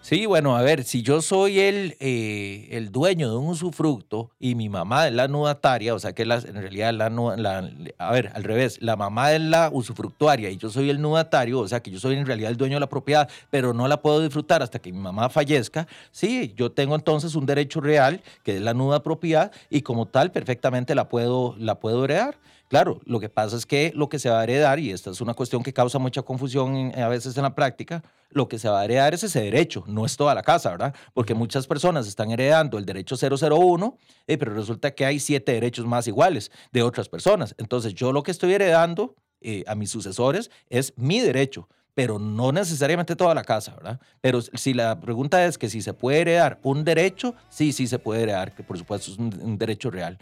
Sí, 0.00 0.24
bueno, 0.24 0.56
a 0.56 0.62
ver, 0.62 0.84
si 0.84 1.02
yo 1.02 1.20
soy 1.20 1.60
el, 1.60 1.96
eh, 2.00 2.68
el 2.70 2.90
dueño 2.90 3.30
de 3.30 3.36
un 3.36 3.48
usufructo 3.48 4.30
y 4.38 4.54
mi 4.54 4.70
mamá 4.70 5.08
es 5.08 5.12
la 5.12 5.28
nudataria, 5.28 5.94
o 5.94 5.98
sea 5.98 6.14
que 6.14 6.22
en 6.22 6.28
realidad 6.30 6.94
la, 6.94 7.10
la, 7.10 7.70
a 7.98 8.12
ver, 8.12 8.30
al 8.34 8.42
revés, 8.42 8.78
la 8.80 8.96
mamá 8.96 9.32
es 9.32 9.42
la 9.42 9.68
usufructuaria 9.70 10.48
y 10.48 10.56
yo 10.56 10.70
soy 10.70 10.88
el 10.88 11.00
nudatario, 11.00 11.60
o 11.60 11.68
sea 11.68 11.80
que 11.80 11.90
yo 11.90 12.00
soy 12.00 12.16
en 12.16 12.24
realidad 12.24 12.50
el 12.50 12.56
dueño 12.56 12.76
de 12.76 12.80
la 12.80 12.88
propiedad, 12.88 13.28
pero 13.50 13.74
no 13.74 13.86
la 13.86 14.00
puedo 14.00 14.22
disfrutar 14.22 14.62
hasta 14.62 14.78
que 14.78 14.90
mi 14.92 14.98
mamá 14.98 15.28
fallezca, 15.28 15.86
sí, 16.10 16.54
yo 16.56 16.72
tengo 16.72 16.94
entonces 16.94 17.34
un 17.34 17.44
derecho 17.44 17.82
real 17.82 18.22
que 18.44 18.56
es 18.56 18.62
la 18.62 18.72
nuda 18.72 19.02
propiedad 19.02 19.52
y 19.68 19.82
como 19.82 20.06
tal 20.06 20.32
perfectamente 20.32 20.94
la 20.94 21.10
puedo, 21.10 21.54
la 21.58 21.80
puedo 21.80 22.04
heredar. 22.04 22.38
Claro, 22.68 23.00
lo 23.04 23.20
que 23.20 23.28
pasa 23.28 23.56
es 23.56 23.66
que 23.66 23.92
lo 23.94 24.08
que 24.08 24.18
se 24.18 24.30
va 24.30 24.40
a 24.40 24.44
heredar, 24.44 24.78
y 24.78 24.90
esta 24.90 25.10
es 25.10 25.20
una 25.20 25.34
cuestión 25.34 25.62
que 25.62 25.72
causa 25.72 25.98
mucha 25.98 26.22
confusión 26.22 26.92
a 26.98 27.08
veces 27.08 27.36
en 27.36 27.42
la 27.42 27.54
práctica, 27.54 28.02
lo 28.30 28.48
que 28.48 28.58
se 28.58 28.68
va 28.68 28.80
a 28.80 28.84
heredar 28.84 29.14
es 29.14 29.22
ese 29.22 29.42
derecho, 29.42 29.84
no 29.86 30.04
es 30.06 30.16
toda 30.16 30.34
la 30.34 30.42
casa, 30.42 30.70
¿verdad? 30.70 30.94
Porque 31.12 31.34
muchas 31.34 31.66
personas 31.66 32.08
están 32.08 32.30
heredando 32.30 32.78
el 32.78 32.84
derecho 32.84 33.16
001, 33.16 33.96
eh, 34.26 34.38
pero 34.38 34.54
resulta 34.54 34.90
que 34.92 35.04
hay 35.04 35.20
siete 35.20 35.52
derechos 35.52 35.86
más 35.86 36.08
iguales 36.08 36.50
de 36.72 36.82
otras 36.82 37.08
personas. 37.08 37.54
Entonces, 37.58 37.94
yo 37.94 38.12
lo 38.12 38.22
que 38.22 38.30
estoy 38.30 38.54
heredando 38.54 39.14
eh, 39.40 39.62
a 39.66 39.74
mis 39.74 39.90
sucesores 39.90 40.50
es 40.68 40.94
mi 40.96 41.20
derecho, 41.20 41.68
pero 41.94 42.18
no 42.18 42.50
necesariamente 42.50 43.14
toda 43.14 43.34
la 43.34 43.44
casa, 43.44 43.74
¿verdad? 43.76 44.00
Pero 44.20 44.40
si 44.40 44.74
la 44.74 44.98
pregunta 44.98 45.44
es 45.44 45.58
que 45.58 45.68
si 45.68 45.80
se 45.80 45.92
puede 45.92 46.22
heredar 46.22 46.58
un 46.62 46.82
derecho, 46.82 47.34
sí, 47.50 47.72
sí 47.72 47.86
se 47.86 48.00
puede 48.00 48.22
heredar, 48.22 48.52
que 48.54 48.64
por 48.64 48.78
supuesto 48.78 49.12
es 49.12 49.18
un 49.18 49.58
derecho 49.58 49.90
real. 49.90 50.18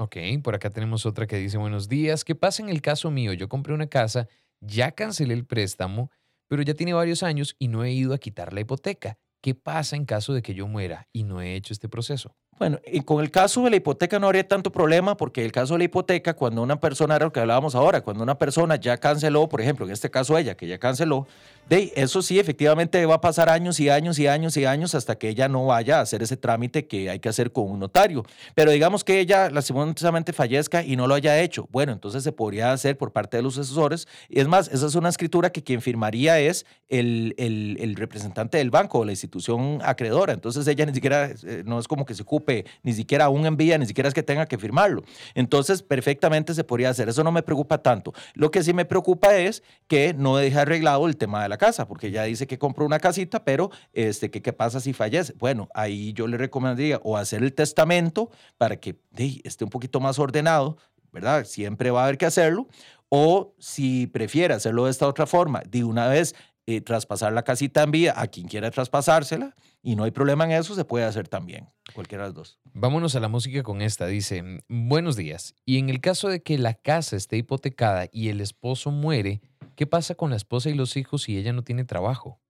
Ok, 0.00 0.16
por 0.42 0.54
acá 0.54 0.70
tenemos 0.70 1.04
otra 1.04 1.26
que 1.26 1.36
dice, 1.36 1.58
buenos 1.58 1.86
días, 1.86 2.24
¿qué 2.24 2.34
pasa 2.34 2.62
en 2.62 2.70
el 2.70 2.80
caso 2.80 3.10
mío? 3.10 3.34
Yo 3.34 3.50
compré 3.50 3.74
una 3.74 3.86
casa, 3.88 4.28
ya 4.60 4.92
cancelé 4.92 5.34
el 5.34 5.44
préstamo, 5.44 6.10
pero 6.48 6.62
ya 6.62 6.72
tiene 6.72 6.94
varios 6.94 7.22
años 7.22 7.54
y 7.58 7.68
no 7.68 7.84
he 7.84 7.92
ido 7.92 8.14
a 8.14 8.18
quitar 8.18 8.54
la 8.54 8.62
hipoteca. 8.62 9.18
¿Qué 9.42 9.54
pasa 9.54 9.96
en 9.96 10.06
caso 10.06 10.32
de 10.32 10.40
que 10.40 10.54
yo 10.54 10.66
muera 10.66 11.06
y 11.12 11.24
no 11.24 11.42
he 11.42 11.54
hecho 11.54 11.74
este 11.74 11.90
proceso? 11.90 12.34
Bueno, 12.60 12.78
y 12.86 13.00
con 13.00 13.22
el 13.22 13.30
caso 13.30 13.64
de 13.64 13.70
la 13.70 13.76
hipoteca 13.76 14.18
no 14.18 14.26
habría 14.26 14.46
tanto 14.46 14.70
problema 14.70 15.16
porque 15.16 15.42
el 15.42 15.50
caso 15.50 15.72
de 15.72 15.78
la 15.78 15.84
hipoteca, 15.84 16.34
cuando 16.34 16.62
una 16.62 16.78
persona, 16.78 17.16
era 17.16 17.24
lo 17.24 17.32
que 17.32 17.40
hablábamos 17.40 17.74
ahora, 17.74 18.02
cuando 18.02 18.22
una 18.22 18.36
persona 18.36 18.76
ya 18.76 18.98
canceló, 18.98 19.48
por 19.48 19.62
ejemplo, 19.62 19.86
en 19.86 19.92
este 19.92 20.10
caso 20.10 20.36
ella, 20.36 20.54
que 20.54 20.66
ya 20.66 20.76
canceló, 20.76 21.26
de 21.70 21.90
eso 21.94 22.20
sí, 22.20 22.38
efectivamente 22.38 23.06
va 23.06 23.14
a 23.14 23.20
pasar 23.20 23.48
años 23.48 23.80
y 23.80 23.88
años 23.88 24.18
y 24.18 24.26
años 24.26 24.56
y 24.58 24.66
años 24.66 24.94
hasta 24.94 25.16
que 25.16 25.28
ella 25.28 25.48
no 25.48 25.66
vaya 25.66 25.98
a 25.98 26.00
hacer 26.02 26.20
ese 26.20 26.36
trámite 26.36 26.86
que 26.86 27.08
hay 27.08 27.20
que 27.20 27.28
hacer 27.28 27.52
con 27.52 27.70
un 27.70 27.78
notario. 27.78 28.26
Pero 28.54 28.72
digamos 28.72 29.04
que 29.04 29.20
ella 29.20 29.48
lastimosamente 29.50 30.32
fallezca 30.32 30.82
y 30.82 30.96
no 30.96 31.06
lo 31.06 31.14
haya 31.14 31.40
hecho. 31.40 31.68
Bueno, 31.70 31.92
entonces 31.92 32.24
se 32.24 32.32
podría 32.32 32.72
hacer 32.72 32.98
por 32.98 33.12
parte 33.12 33.36
de 33.36 33.44
los 33.44 33.56
asesores. 33.56 34.08
Y 34.28 34.40
es 34.40 34.48
más, 34.48 34.66
esa 34.66 34.86
es 34.86 34.96
una 34.96 35.08
escritura 35.08 35.50
que 35.50 35.62
quien 35.62 35.80
firmaría 35.80 36.40
es 36.40 36.66
el, 36.88 37.36
el, 37.38 37.76
el 37.80 37.94
representante 37.94 38.58
del 38.58 38.70
banco 38.70 38.98
o 38.98 39.04
la 39.04 39.12
institución 39.12 39.78
acreedora. 39.84 40.32
Entonces 40.32 40.66
ella 40.66 40.84
ni 40.84 40.92
siquiera, 40.92 41.30
eh, 41.44 41.62
no 41.64 41.78
es 41.78 41.86
como 41.86 42.04
que 42.04 42.14
se 42.14 42.22
ocupe 42.22 42.49
ni 42.82 42.92
siquiera 42.92 43.28
un 43.28 43.46
envía, 43.46 43.78
ni 43.78 43.86
siquiera 43.86 44.08
es 44.08 44.14
que 44.14 44.22
tenga 44.22 44.46
que 44.46 44.58
firmarlo. 44.58 45.02
Entonces, 45.34 45.82
perfectamente 45.82 46.54
se 46.54 46.64
podría 46.64 46.90
hacer. 46.90 47.08
Eso 47.08 47.24
no 47.24 47.32
me 47.32 47.42
preocupa 47.42 47.78
tanto. 47.78 48.12
Lo 48.34 48.50
que 48.50 48.62
sí 48.62 48.72
me 48.72 48.84
preocupa 48.84 49.36
es 49.36 49.62
que 49.86 50.14
no 50.14 50.36
deje 50.36 50.58
arreglado 50.58 51.06
el 51.06 51.16
tema 51.16 51.42
de 51.42 51.48
la 51.48 51.58
casa, 51.58 51.86
porque 51.86 52.10
ya 52.10 52.24
dice 52.24 52.46
que 52.46 52.58
compró 52.58 52.84
una 52.84 52.98
casita, 52.98 53.44
pero 53.44 53.70
este, 53.92 54.30
¿qué, 54.30 54.42
qué 54.42 54.52
pasa 54.52 54.80
si 54.80 54.92
fallece? 54.92 55.34
Bueno, 55.38 55.68
ahí 55.74 56.12
yo 56.12 56.26
le 56.26 56.36
recomendaría 56.36 57.00
o 57.02 57.16
hacer 57.16 57.42
el 57.42 57.52
testamento 57.52 58.30
para 58.58 58.76
que 58.76 58.96
esté 59.44 59.64
un 59.64 59.70
poquito 59.70 60.00
más 60.00 60.18
ordenado, 60.18 60.76
¿verdad? 61.12 61.44
Siempre 61.44 61.90
va 61.90 62.02
a 62.02 62.04
haber 62.04 62.18
que 62.18 62.26
hacerlo. 62.26 62.68
O 63.12 63.54
si 63.58 64.06
prefiere 64.06 64.54
hacerlo 64.54 64.84
de 64.84 64.92
esta 64.92 65.08
otra 65.08 65.26
forma, 65.26 65.62
de 65.68 65.82
una 65.82 66.06
vez 66.06 66.36
eh, 66.66 66.80
traspasar 66.80 67.32
la 67.32 67.42
casita 67.42 67.82
en 67.82 67.90
vía 67.90 68.14
a 68.16 68.26
quien 68.26 68.48
quiera 68.48 68.70
traspasársela 68.70 69.56
y 69.82 69.96
no 69.96 70.04
hay 70.04 70.10
problema 70.10 70.44
en 70.44 70.52
eso, 70.52 70.74
se 70.74 70.84
puede 70.84 71.04
hacer 71.04 71.26
también, 71.28 71.68
cualquiera 71.94 72.24
de 72.24 72.28
las 72.28 72.34
dos. 72.34 72.58
Vámonos 72.72 73.14
a 73.16 73.20
la 73.20 73.28
música 73.28 73.62
con 73.62 73.82
esta. 73.82 74.06
Dice, 74.06 74.62
buenos 74.68 75.16
días. 75.16 75.54
Y 75.64 75.78
en 75.78 75.88
el 75.88 76.00
caso 76.00 76.28
de 76.28 76.42
que 76.42 76.58
la 76.58 76.74
casa 76.74 77.16
esté 77.16 77.36
hipotecada 77.38 78.08
y 78.12 78.28
el 78.28 78.40
esposo 78.40 78.90
muere, 78.90 79.40
¿qué 79.74 79.86
pasa 79.86 80.14
con 80.14 80.30
la 80.30 80.36
esposa 80.36 80.70
y 80.70 80.74
los 80.74 80.96
hijos 80.96 81.22
si 81.22 81.38
ella 81.38 81.52
no 81.52 81.64
tiene 81.64 81.84
trabajo? 81.84 82.40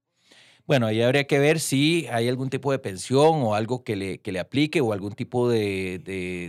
Bueno, 0.71 0.87
ahí 0.87 1.03
habría 1.03 1.25
que 1.25 1.41
ver 1.41 1.59
si 1.59 2.07
hay 2.13 2.29
algún 2.29 2.49
tipo 2.49 2.71
de 2.71 2.79
pensión 2.79 3.43
o 3.43 3.57
algo 3.57 3.83
que 3.83 3.97
le, 3.97 4.19
que 4.19 4.31
le 4.31 4.39
aplique 4.39 4.81
o 4.81 4.93
algún 4.93 5.15
tipo 5.15 5.49
de, 5.49 5.99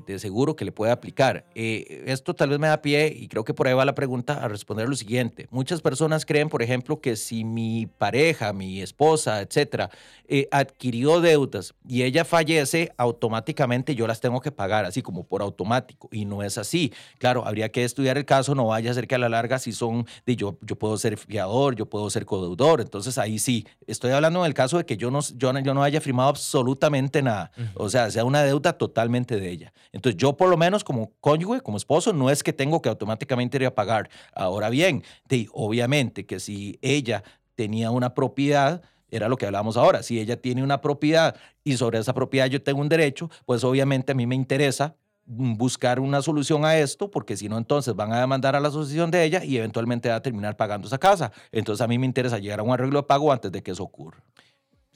de, 0.06 0.20
seguro 0.20 0.56
que 0.56 0.64
le 0.64 0.72
pueda 0.72 0.94
aplicar. 0.94 1.44
Eh, 1.56 2.04
esto 2.06 2.36
tal 2.36 2.50
vez 2.50 2.60
me 2.60 2.68
da 2.68 2.84
pie, 2.84 3.12
y 3.18 3.28
creo 3.30 3.44
que 3.44 3.56
por 3.56 3.68
ahí 3.68 3.74
va 3.74 3.84
la 3.84 3.96
pregunta, 3.96 4.34
a 4.36 4.48
responder 4.48 4.88
lo 4.88 4.96
siguiente. 4.96 5.48
Muchas 5.50 5.82
personas 5.82 6.28
creen, 6.28 6.50
por 6.50 6.62
ejemplo, 6.62 7.02
que 7.02 7.16
si 7.16 7.44
mi 7.44 7.88
pareja, 7.88 8.54
mi 8.54 8.80
esposa, 8.84 9.42
etcétera, 9.42 9.90
eh, 10.28 10.48
adquirió 10.52 11.20
deudas 11.20 11.74
y 11.88 12.04
ella 12.04 12.24
fallece, 12.24 12.92
automáticamente 12.98 13.96
yo 13.96 14.06
las 14.06 14.22
tengo 14.22 14.40
que 14.40 14.52
pagar, 14.52 14.86
así 14.86 15.02
como 15.02 15.24
por 15.24 15.42
automático. 15.42 16.10
Y 16.12 16.26
no 16.26 16.44
es 16.44 16.60
así. 16.60 16.94
Claro, 17.18 17.48
habría 17.48 17.70
que 17.70 17.84
estudiar 17.84 18.20
el 18.20 18.26
caso, 18.26 18.54
no 18.54 18.68
vaya 18.68 18.92
a 18.92 18.94
ser 18.94 19.08
que 19.08 19.16
a 19.16 19.18
la 19.18 19.30
larga 19.30 19.58
si 19.58 19.72
son, 19.72 20.06
de 20.28 20.36
yo, 20.36 20.60
yo 20.62 20.76
puedo 20.76 20.96
ser 21.00 21.18
fiador, 21.18 21.76
yo 21.76 21.88
puedo 21.88 22.08
ser 22.12 22.28
codeudor. 22.28 22.82
Entonces 22.82 23.18
ahí 23.18 23.40
sí, 23.40 23.66
estoy 23.88 24.11
hablando 24.16 24.44
del 24.44 24.54
caso 24.54 24.78
de 24.78 24.86
que 24.86 24.98
yo 24.98 25.12
no, 25.12 25.20
yo, 25.36 25.58
yo 25.60 25.74
no 25.74 25.84
haya 25.84 26.02
firmado 26.02 26.30
absolutamente 26.30 27.22
nada. 27.22 27.52
O 27.76 27.90
sea, 27.90 28.10
sea 28.12 28.26
una 28.26 28.44
deuda 28.44 28.74
totalmente 28.74 29.40
de 29.40 29.50
ella. 29.50 29.74
Entonces, 29.92 30.18
yo 30.20 30.38
por 30.38 30.50
lo 30.50 30.58
menos 30.58 30.84
como 30.84 31.12
cónyuge, 31.20 31.62
como 31.62 31.78
esposo, 31.78 32.14
no 32.14 32.30
es 32.30 32.44
que 32.44 32.54
tengo 32.54 32.82
que 32.82 32.90
automáticamente 32.90 33.58
ir 33.58 33.66
a 33.66 33.76
pagar. 33.76 34.10
Ahora 34.34 34.70
bien, 34.70 35.04
de, 35.28 35.48
obviamente 35.54 36.26
que 36.26 36.40
si 36.40 36.80
ella 36.82 37.24
tenía 37.56 37.92
una 37.92 38.14
propiedad, 38.14 38.82
era 39.10 39.28
lo 39.28 39.38
que 39.38 39.46
hablábamos 39.46 39.78
ahora. 39.78 40.04
Si 40.04 40.20
ella 40.20 40.38
tiene 40.38 40.64
una 40.64 40.82
propiedad 40.82 41.36
y 41.64 41.78
sobre 41.78 42.00
esa 42.00 42.14
propiedad 42.14 42.48
yo 42.48 42.64
tengo 42.64 42.82
un 42.82 42.90
derecho, 42.90 43.30
pues 43.46 43.64
obviamente 43.64 44.14
a 44.14 44.16
mí 44.16 44.26
me 44.26 44.36
interesa 44.36 44.96
buscar 45.34 46.00
una 46.00 46.22
solución 46.22 46.66
a 46.66 46.78
esto, 46.78 47.10
porque 47.10 47.38
si 47.38 47.48
no, 47.48 47.58
entonces 47.58 47.96
van 47.96 48.12
a 48.12 48.20
demandar 48.20 48.56
a 48.56 48.60
la 48.60 48.68
asociación 48.68 49.12
de 49.12 49.24
ella 49.24 49.44
y 49.44 49.58
eventualmente 49.58 50.10
va 50.10 50.16
a 50.16 50.22
terminar 50.22 50.58
pagando 50.58 50.88
esa 50.88 50.98
casa. 50.98 51.32
Entonces 51.52 51.82
a 51.82 51.88
mí 51.88 51.98
me 51.98 52.06
interesa 52.06 52.38
llegar 52.38 52.60
a 52.60 52.64
un 52.64 52.72
arreglo 52.72 53.00
de 53.00 53.08
pago 53.08 53.32
antes 53.32 53.52
de 53.52 53.64
que 53.64 53.72
eso 53.72 53.84
ocurra. 53.84 54.24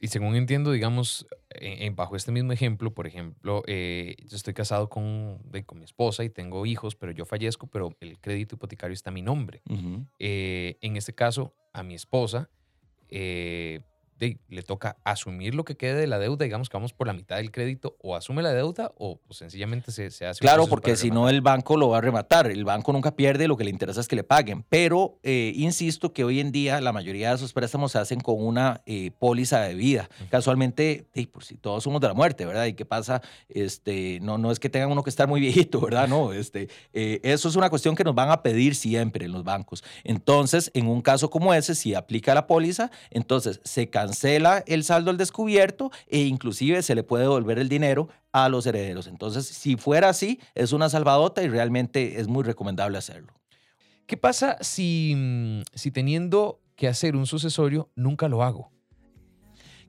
Y 0.02 0.08
según 0.08 0.36
entiendo, 0.36 0.72
digamos, 0.72 1.26
en, 1.50 1.96
bajo 1.96 2.16
este 2.18 2.32
mismo 2.32 2.52
ejemplo, 2.52 2.94
por 2.94 3.08
ejemplo, 3.08 3.64
eh, 3.66 4.16
yo 4.28 4.36
estoy 4.36 4.54
casado 4.54 4.90
con, 4.90 5.40
con 5.66 5.80
mi 5.80 5.86
esposa 5.86 6.24
y 6.24 6.30
tengo 6.30 6.66
hijos, 6.66 6.96
pero 6.96 7.14
yo 7.14 7.26
fallezco, 7.26 7.68
pero 7.68 7.96
el 8.02 8.20
crédito 8.20 8.56
hipotecario 8.56 8.94
está 8.94 9.10
a 9.10 9.14
mi 9.14 9.22
nombre. 9.22 9.62
Eh, 10.20 10.78
en 10.82 10.98
este 10.98 11.16
caso, 11.16 11.56
a 11.74 11.82
mi 11.82 11.96
esposa, 11.96 12.50
eh, 13.10 13.82
le 14.20 14.64
toca 14.64 14.98
asumir 15.04 15.56
lo 15.56 15.66
que 15.66 15.76
quede 15.76 15.96
de 15.96 16.08
la 16.08 16.20
deuda, 16.20 16.46
digamos 16.46 16.70
que 16.70 16.78
vamos 16.78 16.94
por 16.94 17.08
la 17.08 17.14
mitad 17.14 17.38
del 17.38 17.52
crédito, 17.52 17.98
o 18.02 18.16
asume 18.16 18.42
la 18.42 18.54
deuda 18.54 18.94
o 18.98 19.20
pues, 19.28 19.38
sencillamente 19.38 19.92
se, 19.92 20.10
se 20.10 20.26
hace. 20.26 20.40
Claro, 20.40 20.68
porque 20.68 20.96
si 20.96 21.12
no 21.12 21.30
el 21.30 21.42
banco 21.42 21.78
lo 21.78 21.90
va 21.90 21.98
a 21.98 22.02
rematar. 22.02 22.50
El 22.50 22.64
banco 22.64 22.94
nunca 22.94 23.16
pierde, 23.16 23.48
lo 23.48 23.58
que 23.58 23.66
le 23.66 23.70
interesa 23.70 24.00
es 24.00 24.08
que 24.08 24.16
le 24.16 24.24
paguen. 24.24 24.64
Pero 24.70 25.20
eh, 25.24 25.52
insisto 25.56 26.14
que 26.14 26.24
hoy 26.24 26.40
en 26.40 26.52
día 26.52 26.80
la 26.82 26.94
mayoría 26.94 27.30
de 27.30 27.36
esos 27.36 27.54
préstamos 27.54 27.92
se 27.92 28.00
hacen 28.00 28.22
con 28.22 28.44
una 28.44 28.82
eh, 28.86 29.12
póliza 29.20 29.62
de 29.62 29.76
vida. 29.76 30.10
Casualmente, 30.30 31.06
por 31.32 31.44
si 31.44 31.56
todos 31.58 31.84
somos 31.84 32.00
de 32.00 32.08
la 32.08 32.14
muerte, 32.14 32.46
¿verdad? 32.46 32.66
¿Y 32.66 32.74
qué 32.74 32.86
pasa? 32.86 33.22
Este, 33.50 34.20
no, 34.22 34.38
no 34.38 34.52
es 34.52 34.60
que 34.60 34.70
tengan 34.70 34.92
uno 34.92 35.04
que 35.04 35.10
estar 35.10 35.28
muy 35.28 35.42
viejito, 35.46 35.82
¿verdad? 35.82 36.08
No, 36.08 36.32
este, 36.32 36.70
eh, 36.94 37.20
eso 37.24 37.50
es 37.50 37.56
una 37.56 37.70
cuestión 37.70 37.96
que 37.96 38.04
nos 38.04 38.16
van 38.16 38.32
a 38.32 38.42
pedir 38.42 38.76
siempre 38.76 39.26
en 39.26 39.34
los 39.34 39.44
bancos. 39.44 39.84
Entonces, 40.04 40.72
en 40.74 40.88
un 40.88 41.02
caso 41.02 41.30
como 41.30 41.54
ese, 41.54 41.76
si 41.76 41.94
aplica 41.94 42.34
la 42.34 42.48
póliza, 42.48 42.92
entonces 43.12 43.60
se 43.64 43.90
cancela 43.90 44.05
el 44.12 44.84
saldo 44.84 45.12
al 45.12 45.18
descubierto 45.18 45.92
e 46.08 46.20
inclusive 46.20 46.82
se 46.82 46.96
le 46.96 47.04
puede 47.04 47.24
devolver 47.24 47.60
el 47.60 47.70
dinero 47.70 48.10
a 48.32 48.50
los 48.50 48.66
herederos. 48.66 49.08
Entonces, 49.08 49.46
si 49.46 49.78
fuera 49.78 50.10
así, 50.10 50.40
es 50.54 50.74
una 50.74 50.90
salvadota 50.90 51.42
y 51.44 51.48
realmente 51.48 52.20
es 52.20 52.28
muy 52.28 52.44
recomendable 52.44 52.98
hacerlo. 52.98 53.34
¿Qué 54.06 54.18
pasa 54.18 54.58
si, 54.62 55.14
mm, 55.16 55.62
si 55.74 55.92
teniendo 55.92 56.60
que 56.76 56.88
hacer 56.88 57.16
un 57.16 57.26
sucesorio 57.26 57.90
nunca 57.96 58.28
lo 58.28 58.44
hago? 58.44 58.75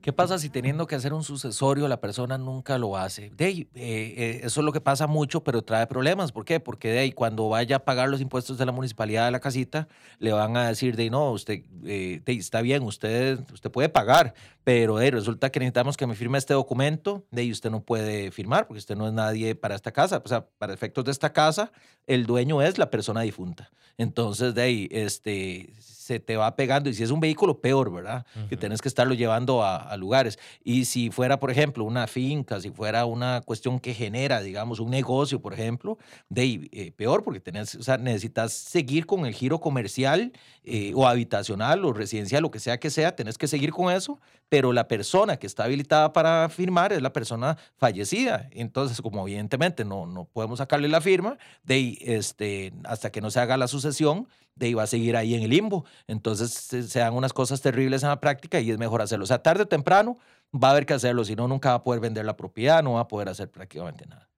¿Qué 0.07 0.13
pasa 0.13 0.39
si 0.39 0.47
teniendo 0.47 0.87
que 0.87 0.95
hacer 0.95 1.13
un 1.13 1.21
sucesorio 1.21 1.85
la 1.89 1.99
persona 1.99 2.37
nunca 2.37 2.77
lo 2.77 2.95
hace? 2.95 3.29
De 3.31 3.67
eh, 3.75 4.39
eso 4.41 4.61
es 4.61 4.65
lo 4.65 4.71
que 4.71 4.79
pasa 4.79 5.05
mucho, 5.05 5.43
pero 5.43 5.63
trae 5.63 5.85
problemas. 5.85 6.31
¿Por 6.31 6.45
qué? 6.45 6.61
Porque 6.61 6.93
de 6.93 7.11
cuando 7.11 7.49
vaya 7.49 7.75
a 7.75 7.79
pagar 7.79 8.07
los 8.07 8.21
impuestos 8.21 8.57
de 8.57 8.65
la 8.65 8.71
municipalidad 8.71 9.25
de 9.25 9.31
la 9.31 9.41
casita, 9.41 9.89
le 10.19 10.31
van 10.31 10.55
a 10.55 10.69
decir 10.69 10.95
de 10.95 11.09
no, 11.09 11.31
usted 11.31 11.61
eh, 11.83 12.21
está 12.25 12.61
bien, 12.61 12.83
usted, 12.83 13.37
usted 13.51 13.69
puede 13.69 13.89
pagar, 13.89 14.33
pero 14.67 14.97
de, 14.97 15.11
resulta 15.11 15.49
que 15.49 15.61
necesitamos 15.61 15.95
que 15.95 16.05
me 16.05 16.13
firme 16.13 16.37
este 16.37 16.53
documento, 16.53 17.25
de 17.31 17.43
ahí 17.43 17.53
usted 17.53 17.71
no 17.71 17.85
puede 17.85 18.31
firmar 18.31 18.67
porque 18.67 18.79
usted 18.79 18.97
no 18.97 19.07
es 19.07 19.13
nadie 19.13 19.55
para 19.55 19.75
esta 19.75 19.93
casa. 19.93 20.21
O 20.21 20.27
sea, 20.27 20.45
para 20.57 20.73
efectos 20.73 21.05
de 21.05 21.11
esta 21.11 21.31
casa, 21.31 21.71
el 22.05 22.25
dueño 22.25 22.61
es 22.61 22.77
la 22.77 22.91
persona 22.91 23.21
difunta. 23.21 23.71
Entonces, 23.97 24.53
de 24.55 24.61
ahí, 24.61 24.89
este 24.91 25.73
se 26.07 26.21
te 26.21 26.37
va 26.37 26.55
pegando. 26.55 26.89
Y 26.89 26.93
si 26.93 27.03
es 27.03 27.11
un 27.11 27.19
vehículo, 27.19 27.59
peor, 27.59 27.91
¿verdad? 27.91 28.25
Que 28.49 28.55
tienes 28.55 28.81
que 28.81 28.87
estarlo 28.87 29.13
llevando 29.13 29.63
a, 29.63 29.95
lugares. 29.97 30.39
Y 30.63 30.85
si 30.85 31.09
fuera, 31.11 31.37
por 31.37 31.51
ejemplo, 31.51 31.83
una 31.83 32.07
finca, 32.07 32.61
si 32.61 32.71
fuera 32.71 33.05
una 33.05 33.41
cuestión 33.41 33.79
que 33.79 33.93
genera, 33.93 34.41
digamos, 34.41 34.79
un 34.79 34.89
negocio, 34.89 35.41
por 35.41 35.53
ejemplo, 35.53 35.97
de 36.29 36.69
eh, 36.71 36.91
peor, 36.95 37.25
porque 37.25 37.41
tenés, 37.41 37.75
o 37.75 37.83
sea, 37.83 37.97
necesitas 37.97 38.53
seguir 38.53 39.05
con 39.05 39.25
el 39.25 39.33
giro 39.33 39.59
comercial 39.59 40.31
eh, 40.63 40.93
o 40.95 41.05
habitacional 41.05 41.83
o 41.83 41.91
residencial, 41.91 42.41
lo 42.41 42.51
que 42.51 42.59
sea 42.59 42.79
que 42.79 42.89
sea, 42.89 43.13
tenés 43.13 43.37
que 43.37 43.47
seguir 43.47 43.71
con 43.71 43.91
eso, 43.93 44.17
pero 44.47 44.56
la 44.61 44.87
persona 44.87 45.37
que 45.37 45.47
está 45.47 45.63
habilitada 45.65 46.13
para 46.13 46.49
firmar 46.49 46.93
es 46.93 47.01
la 47.01 47.13
persona 47.13 47.57
fallecida. 47.77 48.49
Entonces, 48.51 49.01
como 49.01 49.27
evidentemente 49.27 49.85
no, 49.85 50.05
no 50.05 50.25
podemos 50.25 50.59
sacarle 50.59 50.87
la 50.87 51.01
firma, 51.01 51.37
de 51.63 51.97
este, 52.01 52.73
hasta 52.83 53.11
que 53.11 53.21
no 53.21 53.31
se 53.31 53.39
haga 53.39 53.57
la 53.57 53.67
sucesión, 53.67 54.27
de 54.55 54.75
va 54.75 54.83
a 54.83 54.87
seguir 54.87 55.15
ahí 55.15 55.35
en 55.35 55.43
el 55.43 55.49
limbo. 55.49 55.85
Entonces 56.07 56.51
se, 56.51 56.99
dan 56.99 57.13
unas 57.13 57.33
cosas 57.33 57.61
terribles 57.61 58.03
en 58.03 58.09
la 58.09 58.19
práctica 58.19 58.59
y 58.59 58.71
es 58.71 58.77
mejor 58.77 59.01
hacerlo. 59.01 59.23
O 59.23 59.27
sea, 59.27 59.39
tarde 59.39 59.63
o 59.63 59.67
temprano 59.67 60.17
va 60.53 60.69
a 60.69 60.71
haber 60.71 60.85
que 60.85 60.93
hacerlo, 60.93 61.23
si 61.23 61.35
no, 61.35 61.47
nunca 61.47 61.69
va 61.69 61.75
a 61.75 61.83
poder 61.83 62.01
vender 62.01 62.25
la 62.25 62.37
propiedad, 62.37 62.83
no 62.83 62.93
va 62.93 63.01
a 63.01 63.07
poder 63.07 63.29
hacer 63.29 63.49
prácticamente 63.49 64.05
nada. 64.07 64.29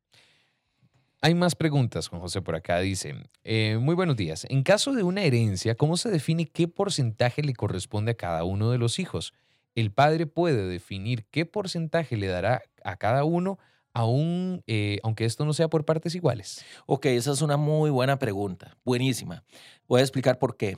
Hay 1.22 1.36
más 1.36 1.54
preguntas, 1.54 2.08
Juan 2.08 2.22
José, 2.22 2.42
por 2.42 2.56
acá. 2.56 2.80
Dice, 2.80 3.14
eh, 3.44 3.78
muy 3.80 3.94
buenos 3.94 4.16
días. 4.16 4.46
En 4.50 4.64
caso 4.64 4.94
de 4.94 5.04
una 5.04 5.24
herencia, 5.24 5.76
¿cómo 5.76 5.98
se 5.98 6.10
define 6.10 6.46
qué 6.46 6.70
porcentaje 6.70 7.44
le 7.44 7.54
corresponde 7.54 8.12
a 8.12 8.16
cada 8.16 8.46
uno 8.46 8.72
de 8.72 8.78
los 8.78 9.00
hijos? 9.00 9.34
El 9.76 9.92
padre 9.92 10.26
puede 10.28 10.68
definir 10.68 11.26
qué 11.32 11.46
porcentaje 11.46 12.18
le 12.18 12.28
dará 12.28 12.62
a 12.84 12.98
cada 12.98 13.24
uno 13.24 13.60
eh, 14.68 15.00
aunque 15.04 15.26
esto 15.26 15.46
no 15.46 15.54
sea 15.54 15.68
por 15.68 15.86
partes 15.86 16.16
iguales? 16.16 16.64
Ok, 16.86 17.06
esa 17.08 17.32
es 17.32 17.42
una 17.42 17.58
muy 17.58 17.90
buena 17.90 18.18
pregunta, 18.18 18.78
buenísima. 18.86 19.44
Voy 19.88 20.00
a 20.00 20.04
explicar 20.04 20.40
por 20.40 20.56
qué. 20.58 20.78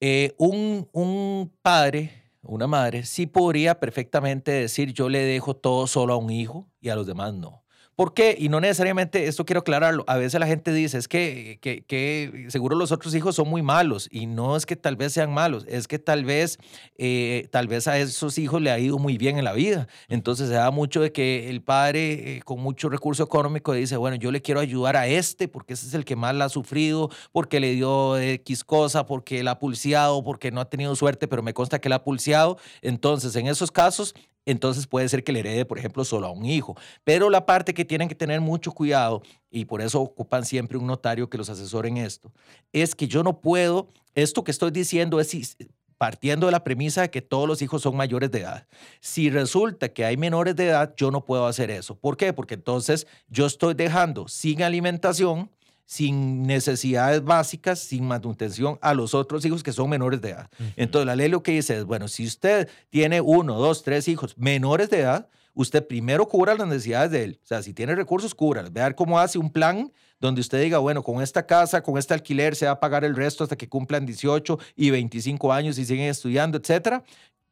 Eh, 0.00 0.34
un, 0.38 0.88
un 0.92 1.52
padre, 1.62 2.10
una 2.42 2.66
madre, 2.66 3.04
sí 3.04 3.26
podría 3.26 3.78
perfectamente 3.78 4.50
decir 4.50 4.92
yo 4.92 5.08
le 5.08 5.20
dejo 5.20 5.54
todo 5.54 5.86
solo 5.86 6.14
a 6.14 6.16
un 6.16 6.30
hijo 6.30 6.68
y 6.80 6.88
a 6.88 6.96
los 6.96 7.06
demás 7.06 7.34
no. 7.34 7.62
¿Por 8.00 8.14
qué? 8.14 8.34
Y 8.38 8.48
no 8.48 8.62
necesariamente, 8.62 9.26
esto 9.26 9.44
quiero 9.44 9.60
aclararlo, 9.60 10.04
a 10.06 10.16
veces 10.16 10.40
la 10.40 10.46
gente 10.46 10.72
dice, 10.72 10.96
es 10.96 11.06
que, 11.06 11.58
que, 11.60 12.46
seguro 12.48 12.74
los 12.74 12.92
otros 12.92 13.14
hijos 13.14 13.36
son 13.36 13.50
muy 13.50 13.60
malos 13.60 14.08
y 14.10 14.24
no 14.24 14.56
es 14.56 14.64
que 14.64 14.74
tal 14.74 14.96
vez 14.96 15.12
sean 15.12 15.34
malos, 15.34 15.66
es 15.68 15.86
que 15.86 15.98
tal 15.98 16.24
vez, 16.24 16.56
eh, 16.96 17.48
tal 17.50 17.68
vez 17.68 17.88
a 17.88 17.98
esos 17.98 18.38
hijos 18.38 18.62
le 18.62 18.70
ha 18.70 18.78
ido 18.78 18.98
muy 18.98 19.18
bien 19.18 19.36
en 19.36 19.44
la 19.44 19.52
vida. 19.52 19.86
Entonces 20.08 20.48
se 20.48 20.54
da 20.54 20.70
mucho 20.70 21.02
de 21.02 21.12
que 21.12 21.50
el 21.50 21.60
padre 21.60 22.36
eh, 22.36 22.42
con 22.42 22.60
mucho 22.60 22.88
recurso 22.88 23.22
económico 23.22 23.74
dice, 23.74 23.98
bueno, 23.98 24.16
yo 24.16 24.32
le 24.32 24.40
quiero 24.40 24.60
ayudar 24.60 24.96
a 24.96 25.06
este 25.06 25.46
porque 25.46 25.74
ese 25.74 25.86
es 25.86 25.92
el 25.92 26.06
que 26.06 26.16
más 26.16 26.34
la 26.34 26.46
ha 26.46 26.48
sufrido, 26.48 27.10
porque 27.32 27.60
le 27.60 27.74
dio 27.74 28.16
X 28.16 28.64
cosa, 28.64 29.04
porque 29.04 29.42
la 29.42 29.50
ha 29.50 29.58
pulseado, 29.58 30.24
porque 30.24 30.50
no 30.50 30.62
ha 30.62 30.70
tenido 30.70 30.96
suerte, 30.96 31.28
pero 31.28 31.42
me 31.42 31.52
consta 31.52 31.82
que 31.82 31.90
la 31.90 31.96
ha 31.96 32.02
pulseado. 32.02 32.56
Entonces, 32.80 33.36
en 33.36 33.46
esos 33.46 33.70
casos, 33.70 34.14
entonces 34.46 34.86
puede 34.86 35.08
ser 35.08 35.24
que 35.24 35.32
le 35.32 35.40
herede, 35.40 35.64
por 35.64 35.78
ejemplo, 35.78 36.04
solo 36.04 36.26
a 36.26 36.30
un 36.30 36.44
hijo. 36.44 36.76
Pero 37.04 37.30
la 37.30 37.46
parte 37.46 37.74
que 37.74 37.84
tienen 37.84 38.08
que 38.08 38.14
tener 38.14 38.40
mucho 38.40 38.72
cuidado, 38.72 39.22
y 39.50 39.64
por 39.64 39.80
eso 39.82 40.00
ocupan 40.00 40.44
siempre 40.44 40.78
un 40.78 40.86
notario 40.86 41.28
que 41.28 41.38
los 41.38 41.50
asesore 41.50 41.88
en 41.88 41.98
esto, 41.98 42.32
es 42.72 42.94
que 42.94 43.08
yo 43.08 43.22
no 43.22 43.40
puedo, 43.40 43.88
esto 44.14 44.44
que 44.44 44.50
estoy 44.50 44.70
diciendo 44.70 45.20
es 45.20 45.56
partiendo 45.98 46.46
de 46.46 46.52
la 46.52 46.64
premisa 46.64 47.02
de 47.02 47.10
que 47.10 47.20
todos 47.20 47.46
los 47.46 47.60
hijos 47.60 47.82
son 47.82 47.94
mayores 47.94 48.30
de 48.30 48.40
edad. 48.40 48.66
Si 49.00 49.28
resulta 49.28 49.90
que 49.90 50.06
hay 50.06 50.16
menores 50.16 50.56
de 50.56 50.68
edad, 50.68 50.94
yo 50.96 51.10
no 51.10 51.26
puedo 51.26 51.46
hacer 51.46 51.70
eso. 51.70 51.94
¿Por 51.94 52.16
qué? 52.16 52.32
Porque 52.32 52.54
entonces 52.54 53.06
yo 53.28 53.44
estoy 53.44 53.74
dejando 53.74 54.26
sin 54.26 54.62
alimentación 54.62 55.50
sin 55.90 56.44
necesidades 56.44 57.24
básicas, 57.24 57.80
sin 57.80 58.06
manutención 58.06 58.78
a 58.80 58.94
los 58.94 59.12
otros 59.12 59.44
hijos 59.44 59.64
que 59.64 59.72
son 59.72 59.90
menores 59.90 60.20
de 60.20 60.30
edad. 60.30 60.48
Entonces 60.76 61.04
la 61.04 61.16
ley 61.16 61.28
lo 61.28 61.42
que 61.42 61.50
dice 61.50 61.78
es, 61.78 61.84
bueno, 61.84 62.06
si 62.06 62.24
usted 62.24 62.68
tiene 62.90 63.20
uno, 63.20 63.58
dos, 63.58 63.82
tres 63.82 64.06
hijos 64.06 64.38
menores 64.38 64.88
de 64.88 65.00
edad, 65.00 65.28
usted 65.52 65.84
primero 65.84 66.28
cubra 66.28 66.54
las 66.54 66.68
necesidades 66.68 67.10
de 67.10 67.24
él. 67.24 67.40
O 67.42 67.46
sea, 67.48 67.60
si 67.64 67.74
tiene 67.74 67.96
recursos, 67.96 68.36
cúbralas. 68.36 68.72
Vea 68.72 68.94
cómo 68.94 69.18
hace 69.18 69.36
un 69.36 69.50
plan 69.50 69.92
donde 70.20 70.40
usted 70.40 70.62
diga, 70.62 70.78
bueno, 70.78 71.02
con 71.02 71.20
esta 71.20 71.44
casa, 71.44 71.82
con 71.82 71.98
este 71.98 72.14
alquiler, 72.14 72.54
se 72.54 72.66
va 72.66 72.72
a 72.72 72.80
pagar 72.80 73.04
el 73.04 73.16
resto 73.16 73.42
hasta 73.42 73.56
que 73.56 73.68
cumplan 73.68 74.06
18 74.06 74.60
y 74.76 74.90
25 74.90 75.52
años 75.52 75.76
y 75.76 75.84
siguen 75.84 76.06
estudiando, 76.06 76.56
etcétera. 76.56 77.02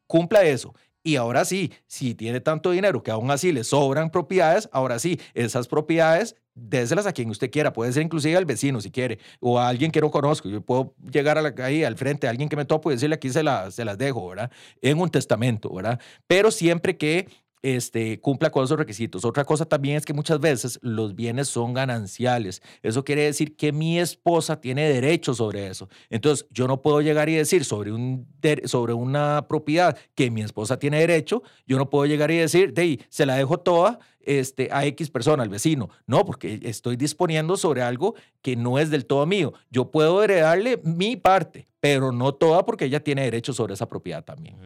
Cumpla 0.06 0.44
eso. 0.44 0.76
Y 1.02 1.16
ahora 1.16 1.44
sí, 1.44 1.72
si 1.86 2.14
tiene 2.14 2.40
tanto 2.40 2.70
dinero 2.70 3.02
que 3.02 3.10
aún 3.10 3.30
así 3.30 3.52
le 3.52 3.64
sobran 3.64 4.10
propiedades, 4.10 4.68
ahora 4.72 4.98
sí, 4.98 5.20
esas 5.34 5.68
propiedades 5.68 6.36
déselas 6.54 7.06
a 7.06 7.12
quien 7.12 7.30
usted 7.30 7.50
quiera, 7.50 7.72
puede 7.72 7.92
ser 7.92 8.02
inclusive 8.02 8.36
al 8.36 8.44
vecino 8.44 8.80
si 8.80 8.90
quiere, 8.90 9.18
o 9.40 9.58
a 9.58 9.68
alguien 9.68 9.90
que 9.90 10.00
no 10.00 10.10
conozco. 10.10 10.48
Yo 10.48 10.60
puedo 10.60 10.94
llegar 11.10 11.38
a 11.38 11.42
la, 11.42 11.54
ahí 11.64 11.84
al 11.84 11.96
frente 11.96 12.26
a 12.26 12.30
alguien 12.30 12.48
que 12.48 12.56
me 12.56 12.64
topo 12.64 12.90
y 12.90 12.94
decirle 12.94 13.14
aquí 13.14 13.30
se, 13.30 13.42
se 13.70 13.84
las 13.84 13.98
dejo, 13.98 14.28
¿verdad? 14.28 14.50
En 14.82 15.00
un 15.00 15.08
testamento, 15.08 15.72
¿verdad? 15.72 16.00
Pero 16.26 16.50
siempre 16.50 16.96
que 16.96 17.28
este, 17.62 18.20
cumpla 18.20 18.50
con 18.50 18.64
esos 18.64 18.78
requisitos. 18.78 19.24
Otra 19.24 19.44
cosa 19.44 19.64
también 19.64 19.96
es 19.96 20.04
que 20.04 20.12
muchas 20.12 20.40
veces 20.40 20.78
los 20.82 21.14
bienes 21.14 21.48
son 21.48 21.72
gananciales. 21.72 22.62
Eso 22.82 23.04
quiere 23.04 23.22
decir 23.22 23.56
que 23.56 23.72
mi 23.72 23.98
esposa 23.98 24.60
tiene 24.60 24.88
derecho 24.88 25.34
sobre 25.34 25.68
eso. 25.68 25.88
Entonces, 26.10 26.46
yo 26.50 26.66
no 26.66 26.82
puedo 26.82 27.00
llegar 27.00 27.28
y 27.28 27.34
decir 27.34 27.64
sobre, 27.64 27.92
un, 27.92 28.26
sobre 28.64 28.92
una 28.92 29.46
propiedad 29.48 29.96
que 30.14 30.30
mi 30.30 30.42
esposa 30.42 30.78
tiene 30.78 31.00
derecho, 31.00 31.42
yo 31.66 31.78
no 31.78 31.90
puedo 31.90 32.06
llegar 32.06 32.30
y 32.30 32.36
decir, 32.36 32.72
de 32.72 33.00
se 33.08 33.26
la 33.26 33.36
dejo 33.36 33.58
toda 33.58 33.98
este, 34.20 34.68
a 34.70 34.84
X 34.86 35.10
persona, 35.10 35.42
al 35.42 35.48
vecino. 35.48 35.88
No, 36.06 36.24
porque 36.24 36.60
estoy 36.62 36.96
disponiendo 36.96 37.56
sobre 37.56 37.82
algo 37.82 38.14
que 38.42 38.56
no 38.56 38.78
es 38.78 38.90
del 38.90 39.06
todo 39.06 39.26
mío. 39.26 39.54
Yo 39.70 39.90
puedo 39.90 40.22
heredarle 40.22 40.80
mi 40.84 41.16
parte, 41.16 41.68
pero 41.80 42.12
no 42.12 42.34
toda 42.34 42.64
porque 42.64 42.84
ella 42.84 43.02
tiene 43.02 43.22
derecho 43.22 43.52
sobre 43.52 43.74
esa 43.74 43.88
propiedad 43.88 44.24
también. 44.24 44.56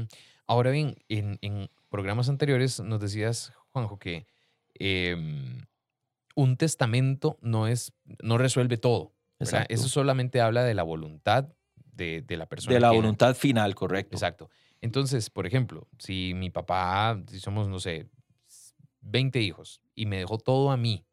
Mm, 0.00 0.08
ahora 0.46 0.70
bien, 0.70 0.96
en, 1.08 1.38
en 1.40 1.70
programas 1.92 2.28
anteriores 2.28 2.80
nos 2.80 3.00
decías, 3.00 3.52
Juanjo, 3.70 4.00
que 4.00 4.26
em, 4.74 5.60
un 6.34 6.56
testamento 6.56 7.38
no, 7.42 7.68
es, 7.68 7.92
no 8.20 8.38
resuelve 8.38 8.78
todo. 8.78 9.14
Eso 9.68 9.88
solamente 9.88 10.40
habla 10.40 10.64
de 10.64 10.74
la 10.74 10.82
voluntad 10.82 11.52
de, 11.76 12.24
la 12.28 12.46
persona. 12.46 12.74
De 12.74 12.80
la 12.80 12.92
voluntad 12.92 13.34
final, 13.34 13.74
correcto. 13.74 14.16
Exacto. 14.16 14.48
Entonces, 14.80 15.30
por 15.30 15.46
ejemplo, 15.46 15.88
si 15.98 16.32
mi 16.34 16.48
papá, 16.48 17.20
si 17.28 17.38
somos, 17.38 17.68
no 17.68 17.78
sé, 17.78 18.08
20 19.00 19.40
hijos 19.40 19.80
y 19.94 20.06
me 20.06 20.18
dejó 20.18 20.38
todo 20.38 20.70
a 20.70 20.76
mí 20.76 21.04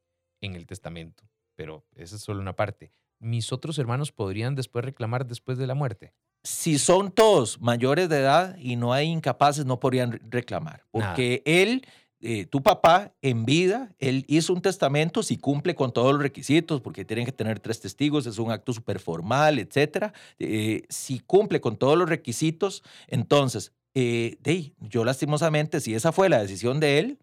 en 0.41 0.55
el 0.55 0.65
testamento, 0.65 1.29
pero 1.55 1.86
esa 1.95 2.15
es 2.15 2.21
solo 2.21 2.39
una 2.39 2.55
parte, 2.55 2.93
¿mis 3.19 3.51
otros 3.51 3.77
hermanos 3.79 4.12
podrían 4.12 4.55
después 4.55 4.86
reclamar 4.86 5.25
después 5.25 5.57
de 5.57 5.67
la 5.67 5.75
muerte? 5.75 6.13
Si 6.43 6.79
son 6.79 7.12
todos 7.12 7.60
mayores 7.62 8.10
de 8.10 8.19
edad 8.19 8.58
y 8.58 8.75
no 8.75 8.93
hay 8.93 9.08
incapaces, 9.08 9.65
no 9.65 9.79
podrían 9.79 10.19
reclamar. 10.29 10.84
Porque 10.91 11.41
él, 11.46 11.86
eh, 12.22 12.46
tu 12.46 12.63
papá, 12.63 13.13
en 13.22 13.46
vida, 13.46 13.93
él 14.00 14.25
hizo 14.27 14.53
un 14.53 14.62
testamento 14.62 15.22
si 15.24 15.38
cumple 15.38 15.75
con 15.75 15.91
todos 15.91 16.13
los 16.13 16.22
requisitos, 16.22 16.81
porque 16.81 17.05
tienen 17.05 17.25
que 17.25 17.31
tener 17.31 17.60
tres 17.60 17.81
testigos, 17.81 18.25
es 18.25 18.38
un 18.38 18.51
acto 18.51 18.74
súper 18.74 19.00
formal, 19.00 19.60
etc. 19.60 20.13
Eh, 20.39 20.84
si 20.89 21.19
cumple 21.19 21.60
con 21.60 21.77
todos 21.77 21.98
los 21.98 22.08
requisitos, 22.08 22.84
entonces, 23.08 23.74
eh, 23.93 24.38
yo 24.79 25.03
lastimosamente, 25.03 25.81
si 25.81 25.93
esa 25.93 26.12
fue 26.12 26.29
la 26.29 26.41
decisión 26.41 26.79
de 26.79 27.00
él, 27.00 27.19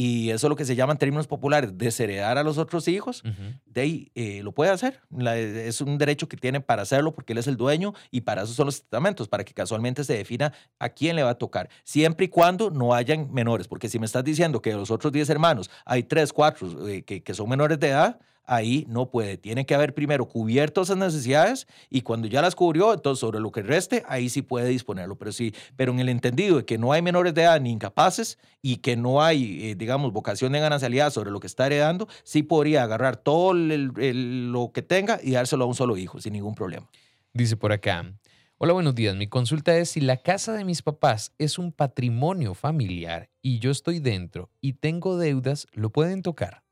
y 0.00 0.30
eso 0.30 0.46
es 0.46 0.48
lo 0.48 0.54
que 0.54 0.64
se 0.64 0.76
llama 0.76 0.92
en 0.92 0.98
términos 0.98 1.26
populares 1.26 1.76
desheredar 1.76 2.38
a 2.38 2.44
los 2.44 2.56
otros 2.56 2.86
hijos, 2.86 3.24
de 3.66 3.80
ahí 3.80 4.12
eh, 4.14 4.42
lo 4.44 4.52
puede 4.52 4.70
hacer. 4.70 5.00
es 5.26 5.80
un 5.80 5.98
derecho 5.98 6.28
que 6.28 6.36
tiene 6.36 6.60
para 6.60 6.82
hacerlo 6.82 7.12
porque 7.12 7.32
él 7.32 7.40
es 7.40 7.48
el 7.48 7.56
dueño 7.56 7.94
y 8.12 8.20
para 8.20 8.42
eso 8.44 8.54
son 8.54 8.66
los 8.66 8.80
testamentos, 8.80 9.26
para 9.26 9.42
que 9.42 9.52
casualmente 9.52 10.04
se 10.04 10.16
defina 10.16 10.52
a 10.78 10.88
quién 10.90 11.16
le 11.16 11.24
va 11.24 11.30
a 11.30 11.34
tocar, 11.34 11.68
siempre 11.82 12.26
y 12.26 12.28
cuando 12.28 12.70
no 12.70 12.94
hayan 12.94 13.32
menores, 13.32 13.66
porque 13.66 13.88
si 13.88 13.98
me 13.98 14.06
estás 14.06 14.22
diciendo 14.22 14.62
que 14.62 14.70
de 14.70 14.76
los 14.76 14.92
otros 14.92 15.12
10 15.12 15.30
hermanos 15.30 15.68
hay 15.84 16.04
3, 16.04 16.32
4 16.32 16.88
eh, 16.88 17.02
que, 17.02 17.24
que 17.24 17.34
son 17.34 17.48
menores 17.48 17.80
de 17.80 17.88
edad, 17.88 18.20
ahí 18.48 18.84
no 18.88 19.10
puede. 19.10 19.36
Tiene 19.36 19.66
que 19.66 19.74
haber 19.74 19.94
primero 19.94 20.26
cubierto 20.26 20.82
esas 20.82 20.96
necesidades 20.96 21.68
y 21.88 22.00
cuando 22.00 22.26
ya 22.26 22.42
las 22.42 22.56
cubrió, 22.56 22.92
entonces 22.92 23.20
sobre 23.20 23.38
lo 23.38 23.52
que 23.52 23.62
reste, 23.62 24.02
ahí 24.08 24.28
sí 24.28 24.42
puede 24.42 24.68
disponerlo. 24.68 25.16
Pero 25.16 25.30
sí, 25.30 25.54
pero 25.76 25.92
en 25.92 26.00
el 26.00 26.08
entendido 26.08 26.56
de 26.56 26.64
que 26.64 26.78
no 26.78 26.92
hay 26.92 27.02
menores 27.02 27.34
de 27.34 27.42
edad 27.42 27.60
ni 27.60 27.70
incapaces 27.70 28.38
y 28.62 28.78
que 28.78 28.96
no 28.96 29.22
hay, 29.22 29.70
eh, 29.70 29.74
digamos, 29.76 30.12
vocación 30.12 30.52
de 30.52 30.60
ganancialidad 30.60 31.12
sobre 31.12 31.30
lo 31.30 31.38
que 31.38 31.46
está 31.46 31.66
heredando, 31.66 32.08
sí 32.24 32.42
podría 32.42 32.82
agarrar 32.82 33.16
todo 33.16 33.52
lo 33.54 34.72
que 34.72 34.82
tenga 34.82 35.20
y 35.22 35.32
dárselo 35.32 35.64
a 35.64 35.68
un 35.68 35.74
solo 35.74 35.96
hijo 35.96 36.20
sin 36.20 36.32
ningún 36.32 36.54
problema. 36.54 36.88
Dice 37.32 37.56
por 37.56 37.72
acá. 37.72 38.12
Hola, 38.56 38.72
buenos 38.72 38.96
días. 38.96 39.14
Mi 39.14 39.28
consulta 39.28 39.76
es 39.76 39.90
si 39.90 40.00
la 40.00 40.16
casa 40.16 40.52
de 40.54 40.64
mis 40.64 40.82
papás 40.82 41.32
es 41.38 41.58
un 41.58 41.70
patrimonio 41.70 42.54
familiar 42.54 43.30
y 43.40 43.60
yo 43.60 43.70
estoy 43.70 44.00
dentro 44.00 44.50
y 44.60 44.72
tengo 44.72 45.16
deudas, 45.16 45.68
¿lo 45.72 45.90
pueden 45.90 46.22
tocar? 46.22 46.67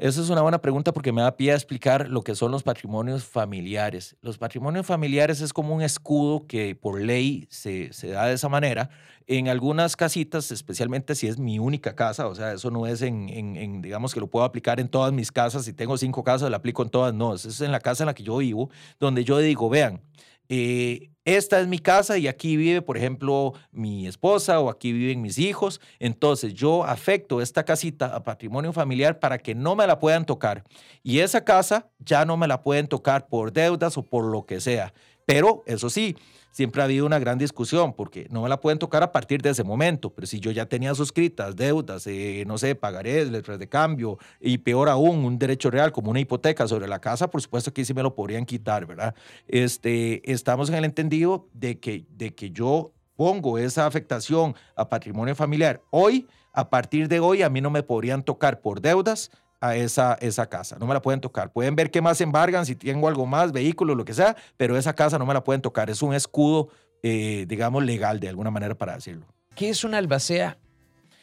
Esa 0.00 0.22
es 0.22 0.30
una 0.30 0.40
buena 0.40 0.62
pregunta 0.62 0.94
porque 0.94 1.12
me 1.12 1.20
da 1.20 1.36
pie 1.36 1.52
a 1.52 1.54
explicar 1.54 2.08
lo 2.08 2.22
que 2.22 2.34
son 2.34 2.50
los 2.50 2.62
patrimonios 2.62 3.22
familiares. 3.22 4.16
Los 4.22 4.38
patrimonios 4.38 4.86
familiares 4.86 5.42
es 5.42 5.52
como 5.52 5.74
un 5.74 5.82
escudo 5.82 6.46
que 6.46 6.74
por 6.74 7.02
ley 7.02 7.46
se, 7.50 7.92
se 7.92 8.08
da 8.08 8.24
de 8.24 8.32
esa 8.32 8.48
manera. 8.48 8.88
En 9.26 9.48
algunas 9.48 9.96
casitas, 9.96 10.52
especialmente 10.52 11.14
si 11.14 11.26
es 11.26 11.38
mi 11.38 11.58
única 11.58 11.94
casa, 11.94 12.28
o 12.28 12.34
sea, 12.34 12.54
eso 12.54 12.70
no 12.70 12.86
es 12.86 13.02
en, 13.02 13.28
en, 13.28 13.82
digamos 13.82 14.14
que 14.14 14.20
lo 14.20 14.26
puedo 14.26 14.46
aplicar 14.46 14.80
en 14.80 14.88
todas 14.88 15.12
mis 15.12 15.30
casas. 15.30 15.66
Si 15.66 15.74
tengo 15.74 15.98
cinco 15.98 16.24
casas, 16.24 16.48
lo 16.48 16.56
aplico 16.56 16.82
en 16.82 16.88
todas. 16.88 17.12
No, 17.12 17.34
eso 17.34 17.50
es 17.50 17.60
en 17.60 17.70
la 17.70 17.80
casa 17.80 18.04
en 18.04 18.06
la 18.06 18.14
que 18.14 18.22
yo 18.22 18.38
vivo, 18.38 18.70
donde 18.98 19.22
yo 19.22 19.36
digo, 19.36 19.68
vean, 19.68 20.00
eh, 20.48 21.10
esta 21.36 21.60
es 21.60 21.66
mi 21.66 21.78
casa 21.78 22.18
y 22.18 22.28
aquí 22.28 22.56
vive, 22.56 22.82
por 22.82 22.96
ejemplo, 22.96 23.54
mi 23.72 24.06
esposa 24.06 24.60
o 24.60 24.70
aquí 24.70 24.92
viven 24.92 25.22
mis 25.22 25.38
hijos. 25.38 25.80
Entonces 25.98 26.54
yo 26.54 26.84
afecto 26.84 27.40
esta 27.40 27.64
casita 27.64 28.06
a 28.14 28.24
patrimonio 28.24 28.72
familiar 28.72 29.18
para 29.18 29.38
que 29.38 29.54
no 29.54 29.76
me 29.76 29.86
la 29.86 29.98
puedan 29.98 30.26
tocar. 30.26 30.64
Y 31.02 31.20
esa 31.20 31.44
casa 31.44 31.88
ya 31.98 32.24
no 32.24 32.36
me 32.36 32.48
la 32.48 32.62
pueden 32.62 32.88
tocar 32.88 33.28
por 33.28 33.52
deudas 33.52 33.96
o 33.96 34.02
por 34.02 34.24
lo 34.24 34.46
que 34.46 34.60
sea. 34.60 34.92
Pero 35.26 35.62
eso 35.66 35.90
sí, 35.90 36.16
siempre 36.50 36.82
ha 36.82 36.84
habido 36.84 37.06
una 37.06 37.18
gran 37.18 37.38
discusión 37.38 37.92
porque 37.92 38.26
no 38.30 38.42
me 38.42 38.48
la 38.48 38.60
pueden 38.60 38.78
tocar 38.78 39.02
a 39.02 39.12
partir 39.12 39.42
de 39.42 39.50
ese 39.50 39.64
momento, 39.64 40.10
pero 40.10 40.26
si 40.26 40.40
yo 40.40 40.50
ya 40.50 40.66
tenía 40.66 40.94
suscritas 40.94 41.56
deudas, 41.56 42.06
eh, 42.06 42.44
no 42.46 42.58
sé, 42.58 42.74
pagarés, 42.74 43.30
letras 43.30 43.58
de 43.58 43.68
cambio 43.68 44.18
y 44.40 44.58
peor 44.58 44.88
aún, 44.88 45.24
un 45.24 45.38
derecho 45.38 45.70
real 45.70 45.92
como 45.92 46.10
una 46.10 46.20
hipoteca 46.20 46.66
sobre 46.66 46.88
la 46.88 47.00
casa, 47.00 47.30
por 47.30 47.42
supuesto 47.42 47.72
que 47.72 47.84
sí 47.84 47.94
me 47.94 48.02
lo 48.02 48.14
podrían 48.14 48.44
quitar, 48.44 48.86
¿verdad? 48.86 49.14
Este, 49.46 50.30
estamos 50.30 50.68
en 50.68 50.76
el 50.76 50.84
entendido 50.84 51.48
de 51.52 51.78
que, 51.78 52.06
de 52.10 52.34
que 52.34 52.50
yo 52.50 52.92
pongo 53.16 53.58
esa 53.58 53.86
afectación 53.86 54.54
a 54.76 54.88
patrimonio 54.88 55.34
familiar 55.34 55.82
hoy, 55.90 56.26
a 56.52 56.70
partir 56.70 57.06
de 57.08 57.20
hoy 57.20 57.42
a 57.42 57.50
mí 57.50 57.60
no 57.60 57.70
me 57.70 57.82
podrían 57.82 58.22
tocar 58.22 58.60
por 58.60 58.80
deudas 58.80 59.30
a 59.60 59.76
esa, 59.76 60.14
esa 60.20 60.48
casa. 60.48 60.76
No 60.78 60.86
me 60.86 60.94
la 60.94 61.02
pueden 61.02 61.20
tocar. 61.20 61.52
Pueden 61.52 61.76
ver 61.76 61.90
qué 61.90 62.00
más 62.00 62.20
embargan, 62.20 62.64
si 62.66 62.74
tengo 62.74 63.08
algo 63.08 63.26
más, 63.26 63.52
vehículos, 63.52 63.96
lo 63.96 64.04
que 64.04 64.14
sea, 64.14 64.36
pero 64.56 64.76
esa 64.76 64.94
casa 64.94 65.18
no 65.18 65.26
me 65.26 65.34
la 65.34 65.44
pueden 65.44 65.60
tocar. 65.60 65.90
Es 65.90 66.02
un 66.02 66.14
escudo, 66.14 66.68
eh, 67.02 67.44
digamos, 67.46 67.84
legal 67.84 68.20
de 68.20 68.28
alguna 68.28 68.50
manera 68.50 68.74
para 68.74 68.94
decirlo. 68.94 69.26
¿Qué 69.54 69.68
es 69.68 69.84
una 69.84 69.98
albacea 69.98 70.58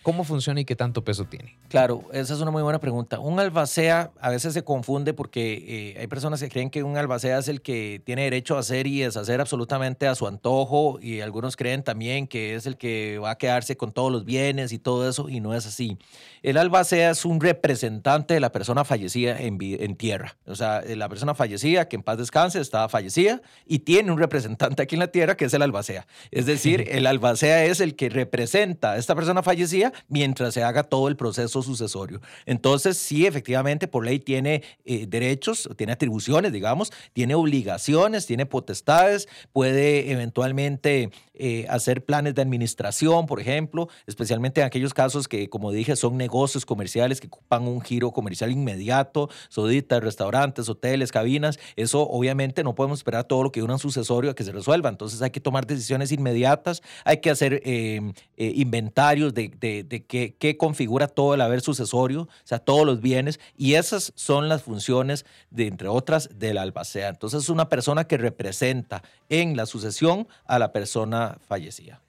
¿Cómo 0.07 0.23
funciona 0.23 0.61
y 0.61 0.63
qué 0.63 0.77
tanto 0.77 1.03
peso 1.03 1.25
tiene? 1.25 1.57
Claro, 1.67 2.05
esa 2.13 2.33
es 2.33 2.39
una 2.39 2.49
muy 2.49 2.63
buena 2.63 2.79
pregunta. 2.79 3.19
Un 3.19 3.41
albacea 3.41 4.11
a 4.21 4.29
veces 4.29 4.53
se 4.53 4.63
confunde 4.63 5.13
porque 5.13 5.65
eh, 5.67 5.99
hay 5.99 6.07
personas 6.07 6.39
que 6.39 6.47
creen 6.47 6.69
que 6.69 6.81
un 6.81 6.95
albacea 6.95 7.37
es 7.37 7.49
el 7.49 7.61
que 7.61 8.01
tiene 8.05 8.23
derecho 8.23 8.55
a 8.55 8.59
hacer 8.59 8.87
y 8.87 9.01
deshacer 9.01 9.41
absolutamente 9.41 10.07
a 10.07 10.15
su 10.15 10.25
antojo 10.25 10.97
y 11.01 11.19
algunos 11.19 11.57
creen 11.57 11.83
también 11.83 12.25
que 12.25 12.55
es 12.55 12.65
el 12.65 12.77
que 12.77 13.19
va 13.21 13.31
a 13.31 13.37
quedarse 13.37 13.75
con 13.75 13.91
todos 13.91 14.09
los 14.09 14.23
bienes 14.23 14.71
y 14.71 14.79
todo 14.79 15.09
eso 15.09 15.27
y 15.27 15.41
no 15.41 15.53
es 15.53 15.65
así. 15.65 15.97
El 16.41 16.55
albacea 16.55 17.11
es 17.11 17.25
un 17.25 17.41
representante 17.41 18.33
de 18.33 18.39
la 18.39 18.53
persona 18.53 18.85
fallecida 18.85 19.37
en, 19.37 19.57
en 19.59 19.97
tierra. 19.97 20.37
O 20.45 20.55
sea, 20.55 20.79
eh, 20.79 20.95
la 20.95 21.09
persona 21.09 21.35
fallecida, 21.35 21.89
que 21.89 21.97
en 21.97 22.03
paz 22.03 22.17
descanse, 22.17 22.61
estaba 22.61 22.87
fallecida 22.87 23.41
y 23.65 23.79
tiene 23.79 24.13
un 24.13 24.19
representante 24.19 24.83
aquí 24.83 24.95
en 24.95 24.99
la 24.99 25.07
tierra 25.07 25.35
que 25.35 25.43
es 25.43 25.53
el 25.53 25.63
albacea. 25.63 26.07
Es 26.31 26.45
decir, 26.45 26.85
el 26.91 27.07
albacea 27.07 27.65
es 27.65 27.81
el 27.81 27.97
que 27.97 28.07
representa 28.07 28.93
a 28.93 28.97
esta 28.97 29.13
persona 29.13 29.43
fallecida 29.43 29.91
mientras 30.07 30.53
se 30.53 30.63
haga 30.63 30.83
todo 30.83 31.07
el 31.07 31.15
proceso 31.15 31.61
sucesorio. 31.61 32.21
Entonces, 32.45 32.97
sí, 32.97 33.25
efectivamente, 33.25 33.87
por 33.87 34.05
ley 34.05 34.19
tiene 34.19 34.63
eh, 34.85 35.05
derechos, 35.07 35.69
tiene 35.75 35.93
atribuciones, 35.93 36.51
digamos, 36.51 36.91
tiene 37.13 37.35
obligaciones, 37.35 38.25
tiene 38.25 38.45
potestades, 38.45 39.27
puede 39.53 40.11
eventualmente 40.11 41.11
eh, 41.33 41.67
hacer 41.69 42.03
planes 42.03 42.33
de 42.33 42.41
administración, 42.41 43.27
por 43.27 43.39
ejemplo, 43.39 43.89
especialmente 44.07 44.61
en 44.61 44.67
aquellos 44.67 44.93
casos 44.93 45.27
que, 45.27 45.49
como 45.49 45.71
dije, 45.71 45.95
son 45.95 46.17
negocios 46.17 46.65
comerciales 46.65 47.21
que 47.21 47.27
ocupan 47.27 47.67
un 47.67 47.81
giro 47.81 48.11
comercial 48.11 48.51
inmediato, 48.51 49.29
soditas, 49.49 50.03
restaurantes, 50.03 50.67
hoteles, 50.67 51.11
cabinas. 51.11 51.59
Eso 51.75 52.01
obviamente 52.09 52.63
no 52.63 52.73
podemos 52.73 52.99
esperar 52.99 53.25
todo 53.25 53.43
lo 53.43 53.51
que 53.51 53.61
un 53.73 53.79
sucesorio 53.79 54.31
a 54.31 54.35
que 54.35 54.43
se 54.43 54.51
resuelva. 54.51 54.89
Entonces 54.89 55.21
hay 55.21 55.29
que 55.29 55.39
tomar 55.39 55.65
decisiones 55.65 56.11
inmediatas, 56.11 56.81
hay 57.03 57.17
que 57.17 57.29
hacer 57.29 57.61
em, 57.65 58.13
eh, 58.37 58.53
inventarios 58.55 59.33
de, 59.33 59.49
de, 59.49 59.83
qué, 59.87 60.35
qué, 60.37 60.57
configura 60.57 61.07
todo 61.07 61.33
el 61.33 61.41
haber 61.41 61.61
sucesorio, 61.61 62.23
o 62.23 62.29
sea, 62.43 62.59
todos 62.59 62.85
los 62.85 63.01
bienes, 63.01 63.39
y 63.57 63.75
esas 63.75 64.13
son 64.15 64.49
las 64.49 64.63
funciones, 64.63 65.25
de, 65.49 65.67
entre 65.67 65.87
otras, 65.87 66.29
del 66.37 66.57
albacea. 66.57 67.09
Entonces 67.09 67.43
es 67.43 67.49
una 67.49 67.69
persona 67.69 68.05
que 68.05 68.17
representa 68.17 69.03
en 69.29 69.55
la 69.55 69.65
sucesión 69.65 70.27
a 70.45 70.59
la 70.59 70.71
persona 70.71 71.37
fallecida. 71.47 72.01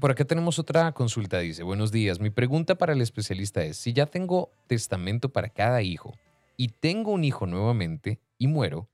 Por 0.00 0.10
acá 0.10 0.24
tenemos 0.24 0.58
otra 0.58 0.92
consulta, 0.92 1.38
dice, 1.38 1.62
buenos 1.62 1.92
días, 1.92 2.18
mi 2.18 2.30
pregunta 2.30 2.76
para 2.76 2.94
el 2.94 3.02
especialista 3.02 3.62
es, 3.62 3.76
si 3.76 3.92
ya 3.92 4.06
tengo 4.06 4.50
testamento 4.66 5.28
para 5.28 5.50
cada 5.50 5.82
hijo 5.82 6.14
y 6.56 6.68
tengo 6.68 7.12
un 7.12 7.24
hijo 7.24 7.46
nuevamente 7.46 8.18
y 8.38 8.46
muero, 8.46 8.88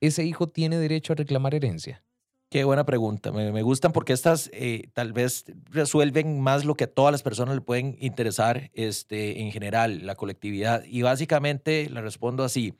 ¿ese 0.00 0.24
hijo 0.24 0.48
tiene 0.48 0.78
derecho 0.78 1.12
a 1.12 1.16
reclamar 1.16 1.54
herencia? 1.54 2.02
Qué 2.54 2.62
buena 2.62 2.86
pregunta. 2.86 3.32
Me, 3.32 3.62
gustan 3.62 3.90
porque 3.90 4.12
estas 4.12 4.48
eh, 4.52 4.88
tal 4.92 5.12
vez 5.12 5.44
resuelven 5.72 6.38
más 6.38 6.64
lo 6.64 6.76
que 6.76 6.84
a 6.84 6.86
todas 6.86 7.10
las 7.10 7.24
personas 7.24 7.56
le 7.56 7.60
pueden 7.60 7.96
interesar 7.98 8.70
este, 8.74 9.40
en 9.40 9.50
general, 9.50 10.06
la 10.06 10.14
colectividad. 10.14 10.84
Y 10.84 11.02
básicamente 11.02 11.90
le 11.90 12.00
respondo 12.00 12.44
así. 12.44 12.74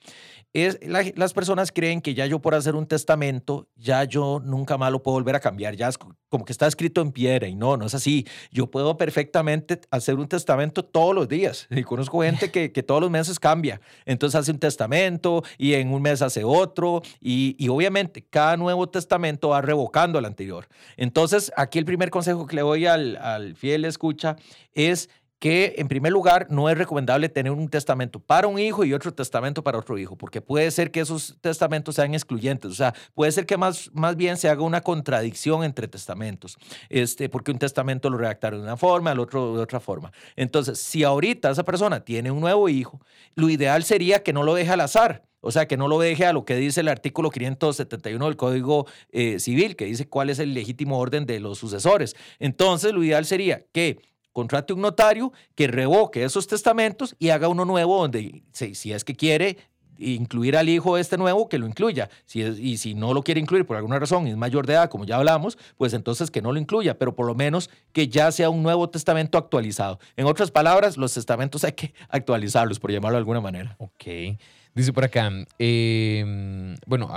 Es, 0.52 0.78
las 1.16 1.32
personas 1.32 1.72
creen 1.72 2.00
que 2.00 2.14
ya 2.14 2.26
yo 2.26 2.38
por 2.38 2.54
hacer 2.54 2.76
un 2.76 2.86
testamento, 2.86 3.66
ya 3.74 4.04
yo 4.04 4.40
nunca 4.44 4.78
más 4.78 4.92
lo 4.92 5.02
puedo 5.02 5.16
volver 5.16 5.34
a 5.34 5.40
cambiar. 5.40 5.74
Ya 5.74 5.88
es 5.88 5.98
como 5.98 6.44
que 6.44 6.52
está 6.52 6.68
escrito 6.68 7.00
en 7.00 7.10
piedra 7.10 7.48
y 7.48 7.56
no, 7.56 7.76
no 7.76 7.86
es 7.86 7.94
así. 7.94 8.24
Yo 8.52 8.70
puedo 8.70 8.96
perfectamente 8.96 9.80
hacer 9.90 10.14
un 10.14 10.28
testamento 10.28 10.84
todos 10.84 11.16
los 11.16 11.28
días. 11.28 11.66
Y 11.70 11.82
conozco 11.82 12.22
gente 12.22 12.52
que, 12.52 12.70
que 12.70 12.84
todos 12.84 13.00
los 13.00 13.10
meses 13.10 13.40
cambia. 13.40 13.80
Entonces 14.06 14.38
hace 14.38 14.52
un 14.52 14.60
testamento 14.60 15.42
y 15.58 15.74
en 15.74 15.92
un 15.92 16.00
mes 16.00 16.22
hace 16.22 16.44
otro. 16.44 17.02
Y, 17.20 17.56
y 17.58 17.68
obviamente 17.68 18.24
cada 18.24 18.56
nuevo 18.56 18.88
testamento 18.88 19.48
va 19.48 19.63
revocando 19.64 20.18
el 20.18 20.24
anterior. 20.24 20.68
Entonces, 20.96 21.52
aquí 21.56 21.78
el 21.78 21.84
primer 21.84 22.10
consejo 22.10 22.46
que 22.46 22.56
le 22.56 22.62
doy 22.62 22.86
al, 22.86 23.16
al 23.16 23.56
fiel 23.56 23.84
escucha 23.84 24.36
es 24.74 25.08
que 25.44 25.74
en 25.76 25.88
primer 25.88 26.10
lugar 26.10 26.46
no 26.48 26.70
es 26.70 26.78
recomendable 26.78 27.28
tener 27.28 27.52
un 27.52 27.68
testamento 27.68 28.18
para 28.18 28.46
un 28.46 28.58
hijo 28.58 28.82
y 28.82 28.94
otro 28.94 29.12
testamento 29.12 29.62
para 29.62 29.76
otro 29.76 29.98
hijo, 29.98 30.16
porque 30.16 30.40
puede 30.40 30.70
ser 30.70 30.90
que 30.90 31.00
esos 31.00 31.36
testamentos 31.42 31.96
sean 31.96 32.14
excluyentes, 32.14 32.70
o 32.70 32.74
sea, 32.74 32.94
puede 33.12 33.30
ser 33.30 33.44
que 33.44 33.58
más, 33.58 33.90
más 33.92 34.16
bien 34.16 34.38
se 34.38 34.48
haga 34.48 34.62
una 34.62 34.80
contradicción 34.80 35.62
entre 35.62 35.86
testamentos, 35.86 36.56
este, 36.88 37.28
porque 37.28 37.50
un 37.50 37.58
testamento 37.58 38.08
lo 38.08 38.16
redactaron 38.16 38.60
de 38.60 38.64
una 38.64 38.78
forma, 38.78 39.12
el 39.12 39.20
otro 39.20 39.54
de 39.54 39.62
otra 39.62 39.80
forma. 39.80 40.12
Entonces, 40.34 40.78
si 40.78 41.04
ahorita 41.04 41.50
esa 41.50 41.62
persona 41.62 42.00
tiene 42.00 42.30
un 42.30 42.40
nuevo 42.40 42.70
hijo, 42.70 43.02
lo 43.34 43.50
ideal 43.50 43.84
sería 43.84 44.22
que 44.22 44.32
no 44.32 44.44
lo 44.44 44.54
deje 44.54 44.70
al 44.70 44.80
azar. 44.80 45.24
O 45.44 45.52
sea, 45.52 45.68
que 45.68 45.76
no 45.76 45.88
lo 45.88 45.98
deje 45.98 46.24
a 46.24 46.32
lo 46.32 46.44
que 46.44 46.56
dice 46.56 46.80
el 46.80 46.88
artículo 46.88 47.30
571 47.30 48.24
del 48.24 48.36
Código 48.36 48.86
eh, 49.12 49.38
Civil, 49.38 49.76
que 49.76 49.84
dice 49.84 50.08
cuál 50.08 50.30
es 50.30 50.38
el 50.38 50.54
legítimo 50.54 50.98
orden 50.98 51.26
de 51.26 51.38
los 51.38 51.58
sucesores. 51.58 52.16
Entonces, 52.38 52.92
lo 52.92 53.04
ideal 53.04 53.26
sería 53.26 53.62
que 53.72 53.98
contrate 54.32 54.72
un 54.72 54.80
notario 54.80 55.32
que 55.54 55.68
revoque 55.68 56.24
esos 56.24 56.46
testamentos 56.46 57.14
y 57.18 57.28
haga 57.28 57.48
uno 57.48 57.64
nuevo 57.64 58.00
donde, 58.00 58.42
si, 58.52 58.92
es 58.92 59.04
que 59.04 59.14
quiere 59.14 59.58
incluir 59.98 60.56
al 60.56 60.68
hijo 60.68 60.96
este 60.98 61.18
nuevo, 61.18 61.48
que 61.48 61.58
lo 61.58 61.66
incluya. 61.66 62.08
Y 62.32 62.78
si 62.78 62.94
no 62.94 63.14
lo 63.14 63.22
quiere 63.22 63.40
incluir 63.40 63.66
por 63.66 63.76
alguna 63.76 63.98
razón 63.98 64.26
y 64.26 64.30
es 64.30 64.36
mayor 64.36 64.66
de 64.66 64.72
edad, 64.72 64.88
como 64.88 65.04
ya 65.04 65.16
hablamos, 65.16 65.58
pues 65.76 65.92
entonces 65.92 66.30
que 66.30 66.42
no 66.42 66.52
lo 66.52 66.58
incluya, 66.58 66.98
pero 66.98 67.14
por 67.14 67.26
lo 67.26 67.34
menos 67.34 67.70
que 67.92 68.08
ya 68.08 68.32
sea 68.32 68.50
un 68.50 68.62
nuevo 68.62 68.88
testamento 68.88 69.38
actualizado. 69.38 70.00
En 70.16 70.26
otras 70.26 70.50
palabras, 70.50 70.96
los 70.96 71.14
testamentos 71.14 71.64
hay 71.64 71.72
que 71.72 71.94
actualizarlos, 72.08 72.80
por 72.80 72.90
llamarlo 72.90 73.16
de 73.16 73.20
alguna 73.20 73.40
manera. 73.40 73.76
Ok. 73.78 74.04
Dice 74.74 74.92
por 74.92 75.04
acá, 75.04 75.30
em, 75.58 76.74
bueno, 76.86 77.08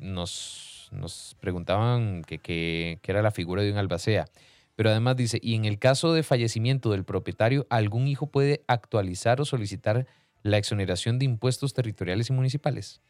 nos, 0.00 0.88
nos, 0.90 1.36
preguntaban 1.40 2.22
qué 2.24 2.38
que, 2.38 2.98
que 3.02 3.12
era 3.12 3.22
la 3.22 3.30
figura 3.30 3.62
de 3.62 3.70
un 3.70 3.78
albacea. 3.78 4.26
Pero 4.74 4.90
además 4.90 5.16
dice, 5.16 5.38
y 5.40 5.54
en 5.54 5.64
el 5.64 5.78
caso 5.78 6.12
de 6.12 6.22
fallecimiento 6.22 6.90
del 6.90 7.04
propietario, 7.04 7.66
algún 7.70 8.08
hijo 8.08 8.26
puede 8.26 8.64
actualizar 8.66 9.40
o 9.40 9.44
solicitar 9.44 10.06
la 10.42 10.58
exoneración 10.58 11.18
de 11.18 11.24
impuestos 11.26 11.72
territoriales 11.72 12.30
y 12.30 12.32
municipales. 12.32 13.00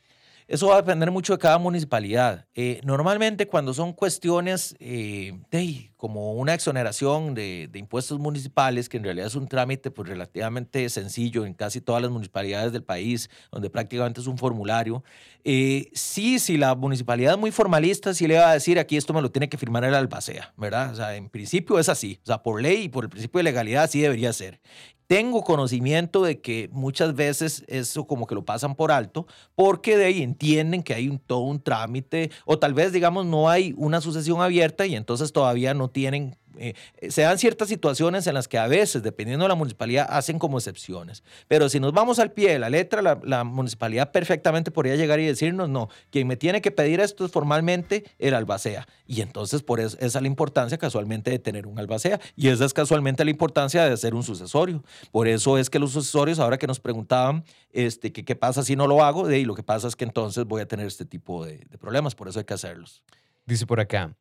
Eso 0.48 0.68
va 0.68 0.74
a 0.74 0.83
depender 0.83 1.11
mucho 1.11 1.33
de 1.35 1.38
cada 1.38 1.59
municipalidad. 1.59 2.46
Eh, 2.55 2.81
normalmente 2.85 3.46
cuando 3.46 3.72
son 3.74 3.92
cuestiones 3.92 4.74
eh, 4.81 5.40
de, 5.50 5.92
como 5.96 6.35
una 6.35 6.55
exoneración 6.55 7.35
de, 7.35 7.70
impuestos 7.74 8.18
municipales, 8.18 8.88
que 8.88 8.96
en 8.96 9.05
realidad 9.05 9.28
es 9.28 9.35
un 9.35 9.46
trámite 9.46 9.90
pues, 9.90 10.09
relativamente 10.09 10.88
sencillo 10.88 11.46
en 11.46 11.55
casi 11.55 11.81
todas 11.81 12.02
las 12.02 12.11
municipalidades 12.11 12.72
del 12.72 12.83
país, 12.83 13.31
donde 13.50 13.70
prácticamente 13.70 14.20
es 14.20 14.26
un 14.26 14.38
formulario, 14.38 15.05
eh, 15.44 15.90
sí, 15.92 16.38
si 16.38 16.57
la 16.57 16.74
municipalidad 16.74 17.35
es 17.35 17.38
muy 17.38 17.50
formalista, 17.50 18.14
sí 18.14 18.26
le 18.26 18.38
va 18.38 18.50
a 18.50 18.55
decir 18.55 18.78
aquí 18.78 18.96
esto 18.96 19.12
me 19.12 19.22
lo 19.22 19.31
tiene 19.31 19.48
que 19.48 19.59
firmar 19.59 19.85
el 19.85 19.94
albacea, 19.94 20.52
¿verdad? 20.57 20.92
O 20.92 20.96
sea, 20.96 21.16
en 21.16 21.28
principio 21.28 21.78
es 21.78 21.88
así, 21.88 22.20
o 22.22 22.26
sea, 22.26 22.42
por 22.42 22.62
ley 22.62 22.83
y 22.85 22.88
por 22.88 23.05
el 23.05 23.11
principio 23.11 23.38
de 23.38 23.44
legalidad 23.44 23.90
sí 23.90 24.00
debería 24.00 24.33
ser. 24.33 24.61
Tengo 25.12 25.42
conocimiento 25.42 26.22
de 26.22 26.40
que 26.40 26.70
muchas 26.72 27.14
veces 27.14 27.64
eso 27.66 28.07
como 28.07 28.27
que 28.27 28.35
lo 28.35 28.46
pasan 28.46 28.75
por 28.75 28.90
alto 28.90 29.27
porque 29.55 29.98
de 29.98 30.07
ahí 30.07 30.22
entienden 30.22 30.83
que 30.83 30.94
hay 30.94 31.11
un, 31.11 31.18
todo 31.18 31.40
un 31.40 31.61
trámite 31.61 32.31
o 32.46 32.59
tal 32.59 32.72
vez 32.72 32.92
digamos 32.92 33.27
no 33.27 33.51
hay 33.51 33.75
una 33.77 34.01
sucesión 34.01 34.40
abierta 34.40 34.87
y 34.87 34.96
entonces 34.96 35.31
todavía 35.31 35.75
no 35.75 35.90
tienen 35.90 36.38
eh, 36.58 36.74
se 37.08 37.22
dan 37.22 37.38
ciertas 37.38 37.68
situaciones 37.68 38.26
en 38.26 38.34
las 38.34 38.48
que 38.48 38.58
a 38.58 38.66
veces, 38.66 39.02
dependiendo 39.02 39.44
de 39.44 39.48
la 39.48 39.54
municipalidad, 39.54 40.06
hacen 40.08 40.38
como 40.38 40.58
excepciones. 40.58 41.22
Pero 41.48 41.68
si 41.68 41.80
nos 41.80 41.92
vamos 41.92 42.18
al 42.18 42.32
pie 42.32 42.52
de 42.52 42.58
la 42.58 42.70
letra, 42.70 43.02
la, 43.02 43.44
municipalidad 43.44 44.12
perfectamente 44.12 44.70
podría 44.70 44.96
llegar 44.96 45.20
y 45.20 45.26
decirnos, 45.26 45.68
no, 45.68 45.88
quien 46.10 46.26
me 46.26 46.36
tiene 46.36 46.60
que 46.60 46.70
pedir 46.70 47.00
esto 47.00 47.24
es 47.24 47.32
formalmente 47.32 48.04
el 48.18 48.34
albacea. 48.34 48.86
Y 49.06 49.20
entonces 49.20 49.62
por 49.62 49.80
eso 49.80 49.96
esa 50.00 50.18
es 50.18 50.22
la 50.22 50.28
importancia 50.28 50.78
casualmente 50.78 51.30
de 51.30 51.38
tener 51.38 51.66
un 51.66 51.78
albacea. 51.78 52.20
Y 52.36 52.48
esa 52.48 52.64
es 52.64 52.72
casualmente 52.72 53.24
la 53.24 53.30
importancia 53.30 53.84
de 53.84 53.92
hacer 53.92 54.14
un 54.14 54.22
sucesorio. 54.22 54.82
Por 55.10 55.28
eso 55.28 55.58
es 55.58 55.70
que 55.70 55.78
los 55.78 55.92
sucesorios, 55.92 56.38
ahora 56.38 56.58
que 56.58 56.66
nos 56.66 56.80
preguntaban 56.80 57.44
este, 57.72 58.12
qué 58.12 58.36
pasa 58.36 58.62
si 58.62 58.76
no 58.76 58.86
lo 58.86 59.04
hago, 59.04 59.30
y 59.30 59.44
lo 59.44 59.54
que 59.54 59.62
pasa 59.62 59.88
es 59.88 59.96
que 59.96 60.04
entonces 60.04 60.44
voy 60.44 60.62
a 60.62 60.66
tener 60.66 60.86
este 60.86 61.04
tipo 61.04 61.44
de 61.44 61.66
problemas. 61.80 62.14
Por 62.14 62.28
eso 62.28 62.38
hay 62.38 62.44
que 62.44 62.54
hacerlos. 62.54 63.02
Dice 63.44 63.66
por 63.66 63.80
acá, 63.80 64.14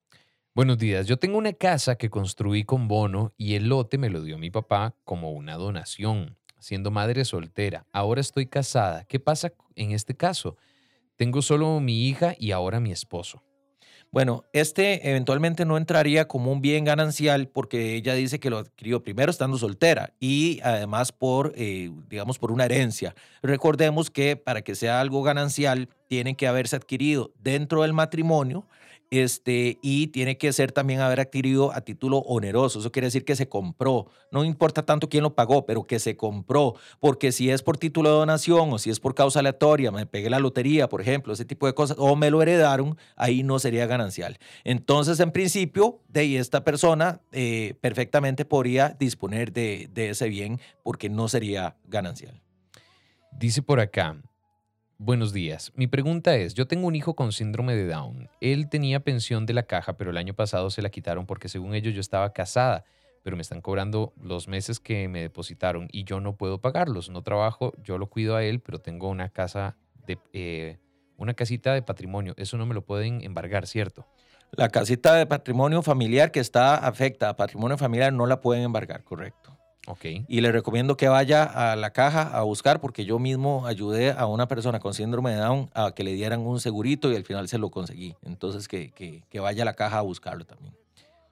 Buenos 0.54 0.78
días. 0.78 1.08
Yo 1.08 1.16
tengo 1.16 1.38
una 1.38 1.54
casa 1.54 1.96
que 1.96 2.10
construí 2.10 2.66
con 2.66 2.90
bono 2.90 3.34
y 3.38 3.56
el 3.56 3.70
lote 3.70 3.98
me 3.98 4.10
lo 4.10 4.22
dio 4.22 4.38
mi 4.38 4.52
papá 4.52 4.94
como 5.06 5.32
una 5.32 5.56
donación, 5.56 6.36
siendo 6.60 6.92
madre 6.92 7.24
soltera. 7.24 7.86
Ahora 7.94 8.20
estoy 8.20 8.48
casada. 8.48 9.06
¿Qué 9.06 9.18
pasa 9.18 9.54
en 9.78 9.92
este 9.92 10.14
caso? 10.18 10.58
Tengo 11.16 11.42
solo 11.42 11.80
mi 11.80 12.06
hija 12.06 12.36
y 12.38 12.52
ahora 12.52 12.82
mi 12.82 12.92
esposo. 12.92 13.42
Bueno, 14.12 14.44
este 14.52 15.10
eventualmente 15.10 15.64
no 15.64 15.78
entraría 15.78 16.28
como 16.28 16.52
un 16.52 16.60
bien 16.60 16.84
ganancial 16.84 17.48
porque 17.48 17.96
ella 17.96 18.14
dice 18.14 18.42
que 18.42 18.50
lo 18.50 18.58
adquirió 18.58 19.02
primero 19.02 19.32
estando 19.32 19.58
soltera 19.58 20.12
y 20.20 20.60
además 20.66 21.14
por, 21.14 21.54
eh, 21.56 21.92
digamos, 22.10 22.40
por 22.40 22.52
una 22.52 22.66
herencia. 22.66 23.16
Recordemos 23.42 24.10
que 24.10 24.36
para 24.36 24.64
que 24.64 24.76
sea 24.76 25.00
algo 25.00 25.24
ganancial 25.24 25.88
tiene 26.08 26.36
que 26.36 26.48
haberse 26.48 26.76
adquirido 26.76 27.32
dentro 27.40 27.84
del 27.84 27.94
matrimonio 27.94 28.68
este, 29.12 29.78
y 29.82 30.08
tiene 30.08 30.38
que 30.38 30.54
ser 30.54 30.72
también 30.72 31.02
haber 31.02 31.20
adquirido 31.20 31.74
a 31.74 31.82
título 31.82 32.20
oneroso. 32.20 32.80
Eso 32.80 32.92
quiere 32.92 33.08
decir 33.08 33.26
que 33.26 33.36
se 33.36 33.50
compró. 33.50 34.08
No 34.32 34.46
importa 34.46 34.84
tanto 34.86 35.10
quién 35.10 35.24
lo 35.24 35.36
pagó, 35.36 35.66
pero 35.66 35.84
que 35.84 36.00
se 36.00 36.16
compró. 36.16 36.76
Porque 37.02 37.34
si 37.34 37.50
es 37.50 37.62
por 37.62 37.78
título 37.78 38.10
de 38.10 38.16
donación 38.16 38.72
o 38.72 38.80
si 38.80 38.90
es 38.90 39.02
por 39.02 39.14
causa 39.14 39.40
aleatoria, 39.40 39.92
me 39.92 40.06
pegué 40.06 40.30
la 40.30 40.40
lotería, 40.40 40.88
por 40.88 41.02
ejemplo, 41.02 41.34
ese 41.34 41.44
tipo 41.44 41.68
de 41.68 41.74
cosas, 41.74 41.98
o 42.00 42.16
me 42.16 42.32
lo 42.32 42.42
heredaron, 42.42 42.98
ahí 43.18 43.44
no 43.44 43.60
sería 43.60 43.86
ganancial. 43.86 44.40
Entonces, 44.64 45.20
en 45.20 45.32
principio, 45.32 46.00
de 46.08 46.38
esta 46.38 46.64
persona 46.64 47.20
eh, 47.34 47.76
perfectamente 47.82 48.46
podría 48.46 48.96
disponer 48.98 49.52
de, 49.52 49.90
de 49.94 50.12
ese 50.12 50.30
bien 50.30 50.62
porque 50.84 51.10
no 51.10 51.28
sería 51.28 51.76
ganancial. 51.86 52.42
Dice 53.34 53.62
por 53.62 53.82
acá, 53.82 54.22
Buenos 55.04 55.34
días. 55.34 55.72
Mi 55.74 55.88
pregunta 55.88 56.36
es, 56.36 56.54
yo 56.54 56.68
tengo 56.68 56.86
un 56.86 56.96
hijo 56.96 57.16
con 57.16 57.32
síndrome 57.32 57.76
de 57.76 57.88
Down. 57.88 58.30
Él 58.40 58.70
tenía 58.70 59.00
pensión 59.00 59.48
de 59.48 59.56
la 59.56 59.64
caja, 59.64 59.98
pero 59.98 60.12
el 60.12 60.18
año 60.18 60.36
pasado 60.36 60.70
se 60.70 60.84
la 60.84 60.92
quitaron 60.92 61.26
porque 61.26 61.50
según 61.50 61.74
ellos 61.74 61.96
yo 61.96 62.02
estaba 62.02 62.34
casada, 62.34 62.86
pero 63.24 63.36
me 63.36 63.42
están 63.42 63.62
cobrando 63.62 64.14
los 64.22 64.48
meses 64.48 64.80
que 64.80 65.08
me 65.08 65.22
depositaron 65.22 65.88
y 65.92 66.04
yo 66.04 66.20
no 66.20 66.36
puedo 66.36 66.62
pagarlos. 66.62 67.10
No 67.10 67.24
trabajo, 67.24 67.74
yo 67.84 67.98
lo 67.98 68.12
cuido 68.12 68.36
a 68.36 68.44
él, 68.44 68.60
pero 68.60 68.78
tengo 68.78 69.10
una 69.10 69.30
casa 69.30 69.76
de 70.06 70.20
eh, 70.34 70.78
una 71.18 71.34
casita 71.34 71.74
de 71.74 71.82
patrimonio. 71.82 72.36
Eso 72.38 72.60
no 72.60 72.68
me 72.68 72.76
lo 72.76 72.86
pueden 72.86 73.24
embargar, 73.24 73.66
¿cierto? 73.66 74.06
La 74.52 74.70
casita 74.70 75.16
de 75.16 75.26
patrimonio 75.26 75.82
familiar 75.82 76.30
que 76.30 76.42
está 76.42 76.76
afecta 76.76 77.30
a 77.30 77.36
patrimonio 77.36 77.76
familiar 77.76 78.14
no 78.14 78.28
la 78.28 78.40
pueden 78.40 78.66
embargar, 78.66 79.04
correcto. 79.04 79.51
Y 80.28 80.42
le 80.42 80.52
recomiendo 80.52 80.96
que 80.96 81.08
vaya 81.08 81.44
a 81.44 81.76
la 81.76 81.92
caja 81.92 82.22
a 82.22 82.44
buscar, 82.44 82.80
porque 82.80 83.06
yo 83.06 83.20
mismo 83.20 83.66
ayudé 83.66 84.12
a 84.12 84.28
una 84.28 84.48
persona 84.48 84.80
con 84.80 84.94
síndrome 84.94 85.32
de 85.32 85.38
Down 85.38 85.70
a 85.74 85.92
que 85.94 86.04
le 86.04 86.14
dieran 86.14 86.42
un 86.42 86.60
segurito 86.60 87.12
y 87.12 87.16
al 87.16 87.24
final 87.24 87.48
se 87.48 87.58
lo 87.58 87.72
conseguí. 87.72 88.16
Entonces, 88.22 88.68
que, 88.68 88.92
que, 88.92 89.24
que 89.30 89.40
vaya 89.40 89.64
a 89.64 89.66
la 89.66 89.74
caja 89.74 89.98
a 89.98 90.02
buscarlo 90.02 90.46
también. 90.46 90.76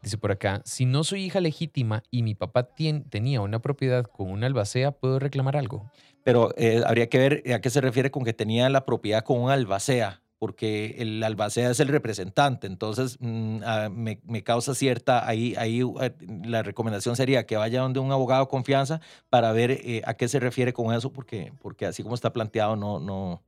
Dice 0.01 0.17
por 0.17 0.31
acá, 0.31 0.62
si 0.63 0.85
no 0.85 1.03
soy 1.03 1.25
hija 1.25 1.41
legítima 1.41 2.03
y 2.09 2.23
mi 2.23 2.33
papá 2.33 2.69
tenía 3.09 3.41
una 3.41 3.59
propiedad 3.59 4.05
con 4.05 4.31
una 4.31 4.47
albacea, 4.47 4.91
¿puedo 4.91 5.19
reclamar 5.19 5.57
algo? 5.57 5.91
Pero 6.23 6.53
eh, 6.57 6.81
habría 6.85 7.07
que 7.07 7.17
ver 7.17 7.53
a 7.53 7.59
qué 7.59 7.69
se 7.69 7.81
refiere 7.81 8.09
con 8.09 8.23
que 8.23 8.33
tenía 8.33 8.69
la 8.69 8.85
propiedad 8.85 9.23
con 9.23 9.41
un 9.41 9.51
albacea, 9.51 10.21
porque 10.39 10.95
el 10.99 11.21
albacea 11.21 11.69
es 11.69 11.82
el 11.82 11.89
representante. 11.89 12.65
Entonces, 12.65 13.17
mm, 13.19 13.60
ah, 13.65 13.89
me, 13.91 14.43
causa 14.43 14.73
cierta. 14.73 15.28
Ahí, 15.28 15.54
ahí 15.58 15.82
eh, 16.02 16.13
la 16.45 16.63
recomendación 16.63 17.15
sería 17.17 17.45
que 17.45 17.58
vaya 17.58 17.82
donde 17.82 17.99
un 17.99 18.12
abogado 18.12 18.45
de 18.45 18.49
confianza 18.49 19.02
para 19.30 19.52
ver 19.52 19.71
eh, 19.71 20.02
a 20.06 20.13
qué 20.13 20.30
se 20.30 20.39
refiere 20.39 20.71
con 20.73 20.95
eso, 20.95 21.12
porque, 21.12 21.52
porque 21.62 21.86
así 21.86 22.04
como 22.04 22.15
está 22.15 22.32
planteado, 22.32 22.78
no, 22.78 22.99
no, 22.99 23.43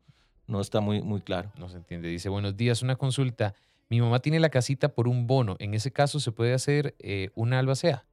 no 0.47 0.61
está 0.61 0.81
muy, 0.81 1.01
muy 1.01 1.21
claro. 1.21 1.51
No 1.57 1.69
se 1.69 1.77
entiende. 1.77 2.09
Dice, 2.09 2.27
buenos 2.27 2.57
días, 2.57 2.81
una 2.81 2.97
consulta. 2.97 3.55
Mi 3.89 4.01
mamá 4.01 4.19
tiene 4.19 4.39
la 4.39 4.49
casita 4.49 4.89
por 4.89 5.07
un 5.07 5.27
bono. 5.27 5.55
En 5.59 5.73
ese 5.73 5.91
caso, 5.91 6.19
¿se 6.19 6.33
puede 6.33 6.53
hacer 6.53 6.95
eh, 6.99 7.29
una 7.35 7.59
albacea? 7.59 8.05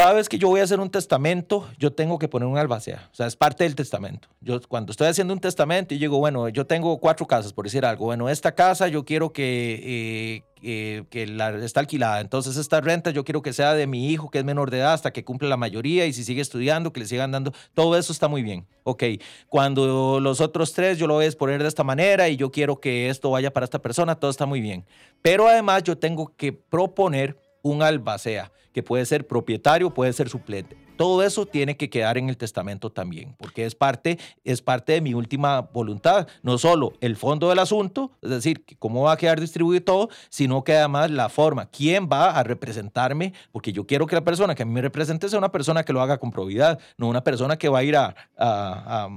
Cada 0.00 0.14
vez 0.14 0.30
que 0.30 0.38
yo 0.38 0.48
voy 0.48 0.60
a 0.60 0.64
hacer 0.64 0.80
un 0.80 0.88
testamento, 0.88 1.68
yo 1.78 1.92
tengo 1.92 2.18
que 2.18 2.26
poner 2.26 2.48
un 2.48 2.56
albacea. 2.56 3.10
O 3.12 3.14
sea, 3.14 3.26
es 3.26 3.36
parte 3.36 3.64
del 3.64 3.74
testamento. 3.74 4.28
Yo 4.40 4.58
cuando 4.66 4.92
estoy 4.92 5.08
haciendo 5.08 5.34
un 5.34 5.40
testamento 5.40 5.92
y 5.92 5.98
digo, 5.98 6.16
bueno, 6.16 6.48
yo 6.48 6.66
tengo 6.66 6.98
cuatro 6.98 7.26
casas, 7.26 7.52
por 7.52 7.66
decir 7.66 7.84
algo. 7.84 8.06
Bueno, 8.06 8.30
esta 8.30 8.54
casa 8.54 8.88
yo 8.88 9.04
quiero 9.04 9.34
que, 9.34 9.74
eh, 9.84 10.42
que, 10.58 11.04
que 11.10 11.26
la, 11.26 11.50
está 11.62 11.80
alquilada. 11.80 12.22
Entonces, 12.22 12.56
esta 12.56 12.80
renta 12.80 13.10
yo 13.10 13.24
quiero 13.24 13.42
que 13.42 13.52
sea 13.52 13.74
de 13.74 13.86
mi 13.86 14.08
hijo, 14.08 14.30
que 14.30 14.38
es 14.38 14.44
menor 14.46 14.70
de 14.70 14.78
edad, 14.78 14.94
hasta 14.94 15.12
que 15.12 15.22
cumpla 15.22 15.50
la 15.50 15.58
mayoría. 15.58 16.06
Y 16.06 16.14
si 16.14 16.24
sigue 16.24 16.40
estudiando, 16.40 16.94
que 16.94 17.00
le 17.00 17.06
sigan 17.06 17.30
dando. 17.32 17.52
Todo 17.74 17.98
eso 17.98 18.10
está 18.10 18.26
muy 18.26 18.42
bien. 18.42 18.66
Ok. 18.84 19.04
Cuando 19.48 20.18
los 20.18 20.40
otros 20.40 20.72
tres 20.72 20.96
yo 20.96 21.08
lo 21.08 21.14
voy 21.16 21.26
a 21.26 21.28
exponer 21.28 21.60
de 21.60 21.68
esta 21.68 21.84
manera 21.84 22.30
y 22.30 22.38
yo 22.38 22.50
quiero 22.50 22.80
que 22.80 23.10
esto 23.10 23.32
vaya 23.32 23.52
para 23.52 23.64
esta 23.64 23.82
persona, 23.82 24.14
todo 24.14 24.30
está 24.30 24.46
muy 24.46 24.62
bien. 24.62 24.86
Pero 25.20 25.46
además 25.46 25.82
yo 25.82 25.98
tengo 25.98 26.32
que 26.38 26.54
proponer 26.54 27.36
un 27.62 27.82
albacea, 27.82 28.52
que 28.72 28.82
puede 28.82 29.04
ser 29.06 29.26
propietario, 29.26 29.92
puede 29.92 30.12
ser 30.12 30.28
suplente. 30.28 30.76
Todo 31.00 31.22
eso 31.22 31.46
tiene 31.46 31.78
que 31.78 31.88
quedar 31.88 32.18
en 32.18 32.28
el 32.28 32.36
testamento 32.36 32.92
también, 32.92 33.34
porque 33.38 33.64
es 33.64 33.74
parte, 33.74 34.18
es 34.44 34.60
parte 34.60 34.92
de 34.92 35.00
mi 35.00 35.14
última 35.14 35.62
voluntad. 35.62 36.28
No 36.42 36.58
solo 36.58 36.92
el 37.00 37.16
fondo 37.16 37.48
del 37.48 37.58
asunto, 37.58 38.10
es 38.20 38.28
decir, 38.28 38.66
cómo 38.78 39.04
va 39.04 39.12
a 39.12 39.16
quedar 39.16 39.40
distribuido 39.40 39.82
todo, 39.82 40.10
sino 40.28 40.62
que 40.62 40.76
además 40.76 41.10
la 41.10 41.30
forma, 41.30 41.70
quién 41.70 42.06
va 42.06 42.32
a 42.32 42.42
representarme, 42.42 43.32
porque 43.50 43.72
yo 43.72 43.86
quiero 43.86 44.06
que 44.06 44.14
la 44.14 44.24
persona 44.24 44.54
que 44.54 44.62
a 44.62 44.66
mí 44.66 44.72
me 44.72 44.82
represente 44.82 45.30
sea 45.30 45.38
una 45.38 45.50
persona 45.50 45.84
que 45.84 45.94
lo 45.94 46.02
haga 46.02 46.18
con 46.18 46.30
probidad, 46.30 46.78
no 46.98 47.08
una 47.08 47.24
persona 47.24 47.56
que 47.56 47.70
va 47.70 47.78
a 47.78 47.82
ir 47.82 47.96
a, 47.96 48.14
a, 48.36 49.08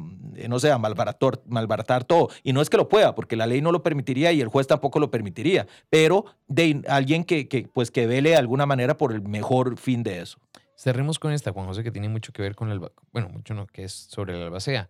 no 0.47 0.59
sé, 0.59 0.71
a 0.71 0.77
malbaratar, 0.77 1.41
malbaratar 1.47 2.05
todo. 2.05 2.29
Y 2.43 2.53
no 2.53 2.61
es 2.61 2.69
que 2.69 2.77
lo 2.77 2.87
pueda, 2.87 3.13
porque 3.13 3.35
la 3.35 3.45
ley 3.45 3.59
no 3.59 3.73
lo 3.73 3.83
permitiría 3.83 4.31
y 4.31 4.39
el 4.39 4.47
juez 4.47 4.67
tampoco 4.67 5.01
lo 5.01 5.11
permitiría, 5.11 5.67
pero 5.89 6.23
de 6.47 6.81
alguien 6.87 7.25
que, 7.25 7.49
que, 7.49 7.67
pues, 7.67 7.91
que 7.91 8.07
vele 8.07 8.29
de 8.29 8.37
alguna 8.37 8.65
manera 8.65 8.95
por 8.95 9.11
el 9.11 9.21
mejor 9.21 9.77
fin 9.77 10.01
de 10.01 10.21
eso. 10.21 10.39
Cerremos 10.83 11.17
con 11.17 11.31
esta, 11.31 11.53
Juan 11.53 11.65
José, 11.65 11.81
que 11.81 11.93
tiene 11.93 12.09
mucho 12.09 12.33
que 12.33 12.41
ver 12.41 12.55
con 12.57 12.69
el... 12.69 12.81
Bueno, 13.13 13.29
mucho 13.29 13.53
no, 13.53 13.67
que 13.67 13.85
es 13.85 13.93
sobre 13.93 14.37
la 14.37 14.47
albacea. 14.47 14.89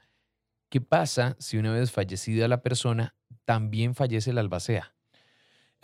¿Qué 0.71 0.82
pasa 0.82 1.36
si 1.38 1.60
una 1.60 1.71
vez 1.71 1.91
fallecida 1.91 2.47
la 2.47 2.63
persona, 2.63 3.15
también 3.45 3.93
fallece 3.93 4.34
la 4.34 4.41
albacea? 4.41 4.95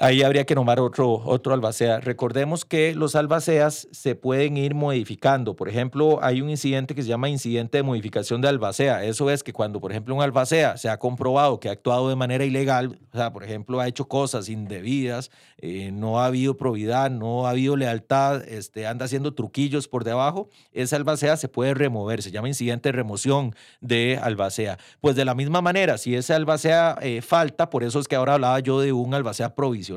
Ahí 0.01 0.23
habría 0.23 0.45
que 0.45 0.55
nombrar 0.55 0.79
otro, 0.79 1.21
otro 1.25 1.53
albacea. 1.53 1.99
Recordemos 1.99 2.63
que 2.63 2.95
los 2.95 3.15
albaceas 3.15 3.89
se 3.91 4.15
pueden 4.15 4.55
ir 4.55 4.73
modificando. 4.73 5.57
Por 5.57 5.67
ejemplo, 5.67 6.19
hay 6.21 6.39
un 6.39 6.49
incidente 6.49 6.95
que 6.95 7.01
se 7.01 7.09
llama 7.09 7.27
incidente 7.27 7.79
de 7.79 7.83
modificación 7.83 8.39
de 8.39 8.47
albacea. 8.47 9.03
Eso 9.03 9.29
es 9.29 9.43
que 9.43 9.51
cuando, 9.51 9.81
por 9.81 9.91
ejemplo, 9.91 10.15
un 10.15 10.21
albacea 10.21 10.77
se 10.77 10.87
ha 10.87 10.97
comprobado 10.97 11.59
que 11.59 11.67
ha 11.67 11.73
actuado 11.73 12.07
de 12.07 12.15
manera 12.15 12.45
ilegal, 12.45 12.97
o 13.11 13.17
sea, 13.17 13.33
por 13.33 13.43
ejemplo, 13.43 13.81
ha 13.81 13.89
hecho 13.89 14.07
cosas 14.07 14.47
indebidas, 14.47 15.31
eh, 15.57 15.91
no 15.91 16.21
ha 16.21 16.27
habido 16.27 16.55
probidad, 16.55 17.11
no 17.11 17.45
ha 17.45 17.49
habido 17.49 17.75
lealtad, 17.75 18.47
este, 18.47 18.87
anda 18.87 19.03
haciendo 19.03 19.33
truquillos 19.33 19.89
por 19.89 20.05
debajo, 20.05 20.47
esa 20.71 20.95
albacea 20.95 21.35
se 21.35 21.49
puede 21.49 21.73
remover. 21.73 22.21
Se 22.21 22.31
llama 22.31 22.47
incidente 22.47 22.87
de 22.87 22.93
remoción 22.93 23.53
de 23.81 24.17
albacea. 24.23 24.77
Pues 25.01 25.17
de 25.17 25.25
la 25.25 25.35
misma 25.35 25.61
manera, 25.61 25.97
si 25.97 26.15
ese 26.15 26.33
albacea 26.33 26.97
eh, 27.01 27.21
falta, 27.21 27.69
por 27.69 27.83
eso 27.83 27.99
es 27.99 28.07
que 28.07 28.15
ahora 28.15 28.35
hablaba 28.35 28.61
yo 28.61 28.79
de 28.79 28.93
un 28.93 29.13
albacea 29.13 29.55
provisional. 29.55 29.88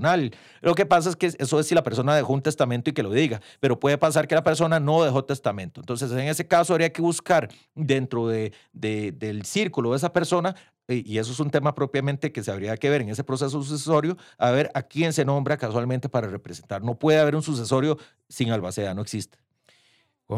Lo 0.61 0.74
que 0.74 0.87
pasa 0.87 1.11
es 1.11 1.16
que 1.16 1.26
eso 1.38 1.61
es 1.61 1.66
si 1.66 1.74
la 1.74 1.83
persona 1.83 2.14
dejó 2.14 2.33
un 2.33 2.42
testamento 2.42 2.90
y 2.90 2.92
que 2.92 3.02
lo 3.02 3.11
diga, 3.11 3.40
pero 3.61 3.78
puede 3.78 3.98
pasar 3.98 4.26
que 4.28 4.35
la 4.35 4.42
persona 4.42 4.81
no 4.81 5.02
dejó 5.05 5.24
testamento. 5.24 5.81
Entonces, 5.81 6.11
en 6.12 6.20
ese 6.20 6.46
caso, 6.46 6.72
habría 6.72 6.92
que 6.92 7.02
buscar 7.02 7.48
dentro 7.74 8.28
de, 8.28 8.52
de- 8.72 9.12
del 9.12 9.44
círculo 9.44 9.90
de 9.90 9.96
esa 9.96 10.12
persona, 10.12 10.55
eh, 10.88 11.02
y 11.07 11.18
eso 11.18 11.33
es 11.33 11.40
un 11.40 11.50
tema 11.50 11.74
propiamente 11.74 12.33
que 12.33 12.42
se 12.42 12.50
habría 12.50 12.76
que 12.76 12.90
ver 12.90 13.02
en 13.02 13.09
ese 13.11 13.22
proceso 13.24 13.62
sucesorio, 13.62 14.16
a 14.38 14.50
ver 14.50 14.70
a 14.74 14.83
quién 14.83 15.12
se 15.12 15.24
nombra 15.24 15.57
casualmente 15.57 16.09
para 16.09 16.28
representar. 16.28 16.83
No 16.83 16.98
puede 16.98 17.18
haber 17.20 17.37
un 17.37 17.42
sucesorio 17.42 17.98
sin 18.28 18.50
albacea, 18.50 18.94
no 18.94 19.02
existe. 19.02 19.38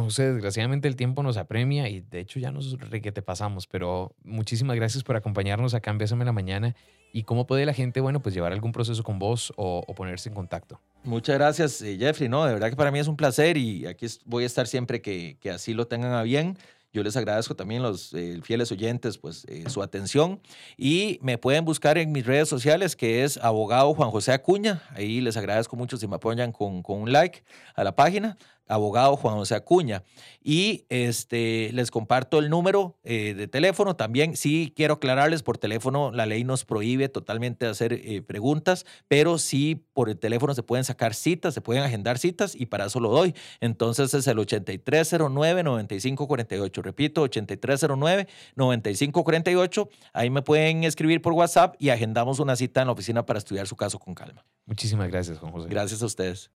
José, 0.03 0.33
desgraciadamente 0.33 0.89
el 0.89 0.97
tiempo 0.97 1.23
nos 1.23 1.37
apremia 1.37 1.89
y 1.89 2.01
de 2.01 2.21
hecho 2.21 2.41
ya 2.41 2.51
nos 2.51 2.79
requete 2.91 3.23
pasamos, 3.23 3.67
pero 3.67 4.15
muchísimas 4.25 4.77
gracias 4.77 5.05
por 5.05 5.17
acompañarnos 5.17 5.75
acá 5.75 5.91
en 5.91 5.99
Bésame 5.99 6.25
la 6.25 6.33
Mañana. 6.33 6.75
¿Y 7.13 7.23
cómo 7.23 7.47
puede 7.47 7.65
la 7.65 7.75
gente, 7.75 8.01
bueno, 8.01 8.21
pues 8.21 8.35
llevar 8.35 8.53
algún 8.53 8.73
proceso 8.73 9.05
con 9.05 9.21
vos 9.21 9.53
o, 9.57 9.85
o 9.87 9.95
ponerse 9.95 10.29
en 10.29 10.35
contacto? 10.35 10.81
Muchas 11.05 11.37
gracias, 11.37 11.81
eh, 11.83 11.97
Jeffrey. 11.97 12.29
No, 12.29 12.45
de 12.45 12.55
verdad 12.55 12.71
que 12.71 12.77
para 12.77 12.91
mí 12.91 12.99
es 12.99 13.07
un 13.07 13.17
placer 13.17 13.57
y 13.57 13.87
aquí 13.87 14.07
voy 14.25 14.43
a 14.43 14.47
estar 14.47 14.67
siempre 14.67 15.01
que, 15.01 15.37
que 15.41 15.51
así 15.51 15.75
lo 15.75 15.87
tengan 15.87 16.13
a 16.13 16.25
bien. 16.25 16.59
Yo 16.95 17.03
les 17.03 17.17
agradezco 17.17 17.57
también 17.57 17.83
los 17.83 18.15
eh, 18.15 18.41
fieles 18.45 18.71
oyentes, 18.71 19.19
pues 19.19 19.45
eh, 19.49 19.65
su 19.69 19.83
atención 19.83 20.41
y 20.77 21.19
me 21.23 21.39
pueden 21.39 21.65
buscar 21.65 21.99
en 21.99 22.13
mis 22.13 22.25
redes 22.25 22.49
sociales 22.49 22.95
que 22.95 23.25
es 23.25 23.37
abogado 23.37 23.93
Juan 23.95 24.13
José 24.13 24.31
Acuña. 24.31 24.81
Ahí 24.91 25.21
les 25.21 25.37
agradezco 25.37 25.75
mucho 25.75 25.97
si 25.97 26.07
me 26.07 26.15
apoyan 26.15 26.53
con, 26.53 26.85
con 26.85 27.03
un 27.03 27.13
like 27.13 27.43
a 27.75 27.83
la 27.83 27.97
página, 27.97 28.39
abogado 28.66 29.16
Juan 29.16 29.37
José 29.37 29.55
Acuña. 29.55 30.03
Y 30.42 30.85
este, 30.88 31.70
les 31.72 31.90
comparto 31.90 32.38
el 32.38 32.48
número 32.50 32.98
eh, 33.03 33.35
de 33.35 33.48
teléfono 33.48 33.96
también. 33.96 34.37
Sí, 34.37 34.72
quiero 34.77 34.94
aclararles, 34.94 35.42
por 35.42 35.59
teléfono 35.59 36.12
la 36.12 36.27
ley 36.27 36.44
nos 36.44 36.64
prohíbe 36.64 37.09
totalmente 37.09 37.66
hacer 37.66 37.92
eh, 37.92 38.22
preguntas, 38.22 38.87
pero 39.09 39.38
sí 39.38 39.85
por 39.92 40.09
el 40.09 40.16
teléfono 40.18 40.55
se 40.55 40.62
pueden 40.62 40.85
sacar 40.85 41.14
citas, 41.14 41.55
se 41.55 41.61
pueden 41.61 41.83
agendar 41.83 42.18
citas 42.18 42.55
y 42.55 42.66
para 42.66 42.87
eso 42.87 43.00
lo 43.00 43.11
doy. 43.11 43.35
Entonces 43.61 44.14
es 44.14 44.27
el 44.27 44.38
8309-9548. 44.38 46.83
Repito, 46.83 47.27
8309-9548. 47.27 49.88
Ahí 50.12 50.31
me 50.31 50.42
pueden 50.42 50.85
escribir 50.85 51.22
por 51.22 51.33
WhatsApp 51.33 51.74
y 51.79 51.88
agendamos 51.90 52.38
una 52.38 52.57
cita 52.57 52.83
en 52.83 52.88
la 52.88 52.92
oficina 52.92 53.24
para 53.27 53.38
estudiar 53.38 53.66
su 53.66 53.77
caso 53.77 53.98
con 53.98 54.14
calma. 54.14 54.44
Muchísimas 54.66 55.09
gracias, 55.09 55.38
Juan 55.38 55.53
José. 55.53 55.68
Gracias 55.68 56.03
a 56.03 56.07
ustedes. 56.07 56.50